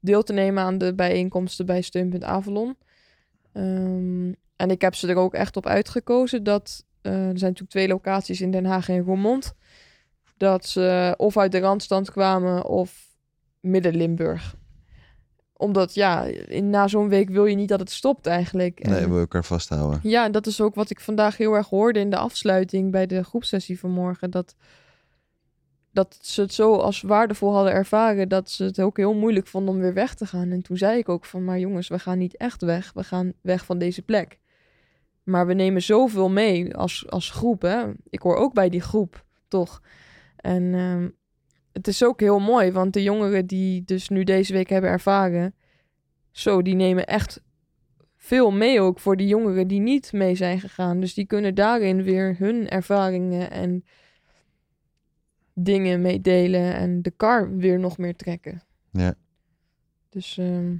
deel 0.00 0.22
te 0.22 0.32
nemen 0.32 0.62
aan 0.62 0.78
de 0.78 0.94
bijeenkomsten 0.94 1.66
bij 1.66 1.82
Steunpunt 1.82 2.24
Avalon. 2.24 2.76
Ehm, 3.52 4.32
en 4.56 4.70
ik 4.70 4.80
heb 4.80 4.94
ze 4.94 5.08
er 5.08 5.16
ook 5.16 5.34
echt 5.34 5.56
op 5.56 5.66
uitgekozen 5.66 6.42
dat... 6.44 6.84
eh, 7.00 7.12
er 7.12 7.18
zijn 7.20 7.32
natuurlijk 7.32 7.70
twee 7.70 7.88
locaties 7.88 8.40
in 8.40 8.50
Den 8.50 8.64
Haag 8.64 8.88
en 8.88 9.04
Roermond... 9.04 9.54
dat 10.36 10.66
ze 10.66 11.14
of 11.16 11.36
uit 11.36 11.52
de 11.52 11.58
Randstand 11.58 12.10
kwamen 12.10 12.64
of 12.64 13.06
Midden-Limburg 13.60 14.54
omdat 15.56 15.94
ja, 15.94 16.22
in, 16.24 16.70
na 16.70 16.88
zo'n 16.88 17.08
week 17.08 17.28
wil 17.28 17.44
je 17.46 17.54
niet 17.56 17.68
dat 17.68 17.80
het 17.80 17.90
stopt 17.90 18.26
eigenlijk. 18.26 18.80
En- 18.80 18.90
Nee, 18.90 19.06
we 19.08 19.18
elkaar 19.18 19.44
vasthouden. 19.44 20.00
ja, 20.02 20.24
en 20.24 20.32
dat 20.32 20.46
is 20.46 20.60
ook 20.60 20.74
wat 20.74 20.90
ik 20.90 21.00
vandaag 21.00 21.36
heel 21.36 21.52
erg 21.54 21.68
hoorde 21.68 21.98
in 22.00 22.10
de 22.10 22.16
afsluiting 22.16 22.90
bij 22.90 23.06
de 23.06 23.22
groepsessie 23.24 23.78
vanmorgen. 23.78 24.30
Dat, 24.30 24.54
dat 25.90 26.18
ze 26.20 26.40
het 26.40 26.54
zo 26.54 26.74
als 26.76 27.02
waardevol 27.02 27.52
hadden 27.54 27.72
ervaren 27.72 28.28
dat 28.28 28.50
ze 28.50 28.64
het 28.64 28.80
ook 28.80 28.96
heel 28.96 29.14
moeilijk 29.14 29.46
vonden 29.46 29.74
om 29.74 29.80
weer 29.80 29.94
weg 29.94 30.14
te 30.14 30.26
gaan. 30.26 30.50
En 30.50 30.62
toen 30.62 30.76
zei 30.76 30.98
ik 30.98 31.08
ook 31.08 31.24
van, 31.24 31.44
maar 31.44 31.58
jongens, 31.58 31.88
we 31.88 31.98
gaan 31.98 32.18
niet 32.18 32.36
echt 32.36 32.62
weg. 32.62 32.92
We 32.94 33.04
gaan 33.04 33.32
weg 33.40 33.64
van 33.64 33.78
deze 33.78 34.02
plek. 34.02 34.38
Maar 35.22 35.46
we 35.46 35.54
nemen 35.54 35.82
zoveel 35.82 36.30
mee 36.30 36.76
als, 36.76 37.04
als 37.10 37.30
groep. 37.30 37.62
Hè? 37.62 37.84
Ik 38.10 38.20
hoor 38.22 38.36
ook 38.36 38.54
bij 38.54 38.68
die 38.68 38.80
groep, 38.80 39.24
toch? 39.48 39.82
En 40.42 40.74
ehm, 40.74 41.08
het 41.72 41.88
is 41.88 42.04
ook 42.04 42.20
heel 42.20 42.38
mooi, 42.38 42.72
want 42.72 42.92
de 42.92 43.02
jongeren 43.02 43.46
die 43.46 43.84
dus 43.84 44.08
nu 44.08 44.24
deze 44.24 44.52
week 44.52 44.68
hebben 44.68 44.90
ervaren... 44.90 45.54
Zo, 46.30 46.62
die 46.62 46.74
nemen 46.74 47.06
echt 47.06 47.42
veel 48.16 48.50
mee 48.50 48.80
ook 48.80 48.98
voor 48.98 49.16
die 49.16 49.26
jongeren 49.26 49.68
die 49.68 49.80
niet 49.80 50.12
mee 50.12 50.34
zijn 50.34 50.60
gegaan. 50.60 51.00
Dus 51.00 51.14
die 51.14 51.26
kunnen 51.26 51.54
daarin 51.54 52.02
weer 52.02 52.36
hun 52.38 52.68
ervaringen 52.68 53.50
en 53.50 53.84
dingen 55.54 56.00
meedelen 56.00 56.74
en 56.74 57.02
de 57.02 57.10
kar 57.10 57.56
weer 57.56 57.78
nog 57.78 57.98
meer 57.98 58.16
trekken. 58.16 58.62
Ja. 58.90 59.14
Dus 60.08 60.38
ehm, 60.38 60.76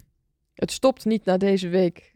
het 0.55 0.71
stopt 0.71 1.05
niet 1.05 1.25
na 1.25 1.37
deze 1.37 1.69
week. 1.69 2.13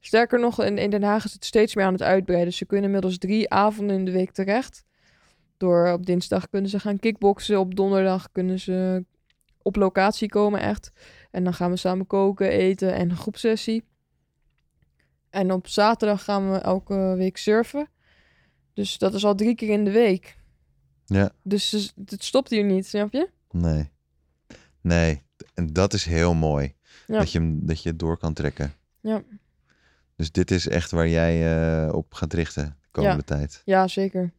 Sterker 0.00 0.40
nog, 0.40 0.62
in, 0.64 0.78
in 0.78 0.90
Den 0.90 1.02
Haag 1.02 1.24
is 1.24 1.32
het 1.32 1.44
steeds 1.44 1.74
meer 1.74 1.84
aan 1.84 1.92
het 1.92 2.02
uitbreiden. 2.02 2.52
Ze 2.52 2.66
kunnen 2.66 2.86
inmiddels 2.86 3.18
drie 3.18 3.50
avonden 3.50 3.96
in 3.96 4.04
de 4.04 4.10
week 4.10 4.30
terecht. 4.30 4.84
Door 5.64 5.92
op 5.92 6.06
dinsdag 6.06 6.48
kunnen 6.48 6.70
ze 6.70 6.78
gaan 6.80 6.98
kickboksen. 6.98 7.58
Op 7.60 7.74
donderdag 7.74 8.32
kunnen 8.32 8.60
ze 8.60 9.04
op 9.62 9.76
locatie 9.76 10.28
komen 10.28 10.60
echt. 10.60 10.90
En 11.30 11.44
dan 11.44 11.54
gaan 11.54 11.70
we 11.70 11.76
samen 11.76 12.06
koken, 12.06 12.48
eten 12.50 12.94
en 12.94 13.10
een 13.10 13.16
groepsessie. 13.16 13.84
En 15.30 15.52
op 15.52 15.66
zaterdag 15.68 16.24
gaan 16.24 16.50
we 16.50 16.56
elke 16.58 17.14
week 17.16 17.36
surfen. 17.36 17.88
Dus 18.74 18.98
dat 18.98 19.14
is 19.14 19.24
al 19.24 19.34
drie 19.34 19.54
keer 19.54 19.68
in 19.70 19.84
de 19.84 19.90
week. 19.90 20.36
Ja. 21.06 21.30
Dus 21.42 21.92
het 22.04 22.24
stopt 22.24 22.50
hier 22.50 22.64
niet, 22.64 22.86
snap 22.86 23.12
je? 23.12 23.30
Nee. 23.50 23.90
Nee. 24.80 25.22
En 25.54 25.72
dat 25.72 25.92
is 25.92 26.04
heel 26.04 26.34
mooi. 26.34 26.74
Ja. 27.06 27.18
Dat, 27.18 27.32
je, 27.32 27.38
hem- 27.38 27.66
dat 27.66 27.82
je 27.82 27.88
het 27.88 27.98
door 27.98 28.18
kan 28.18 28.34
trekken. 28.34 28.72
Ja. 29.00 29.22
Dus 30.16 30.32
dit 30.32 30.50
is 30.50 30.68
echt 30.68 30.90
waar 30.90 31.08
jij 31.08 31.56
eh, 31.86 31.94
op 31.94 32.14
gaat 32.14 32.32
richten 32.32 32.64
de 32.82 32.88
komende 32.90 33.24
tijd. 33.24 33.62
Ja, 33.64 33.88
zeker. 33.88 34.32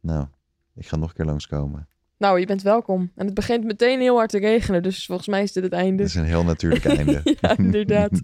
Nou, 0.00 0.26
ik 0.74 0.86
ga 0.86 0.96
nog 0.96 1.08
een 1.08 1.14
keer 1.14 1.24
langskomen. 1.24 1.88
Nou, 2.18 2.40
je 2.40 2.46
bent 2.46 2.62
welkom. 2.62 3.10
En 3.14 3.26
het 3.26 3.34
begint 3.34 3.64
meteen 3.64 4.00
heel 4.00 4.16
hard 4.16 4.30
te 4.30 4.38
regenen. 4.38 4.82
Dus 4.82 5.06
volgens 5.06 5.28
mij 5.28 5.42
is 5.42 5.52
dit 5.52 5.62
het 5.62 5.72
einde. 5.72 5.96
Dit 5.96 6.06
is 6.06 6.14
een 6.14 6.24
heel 6.24 6.44
natuurlijk 6.44 6.84
einde. 6.98 7.36
Ja, 7.40 7.56
inderdaad. 7.56 8.10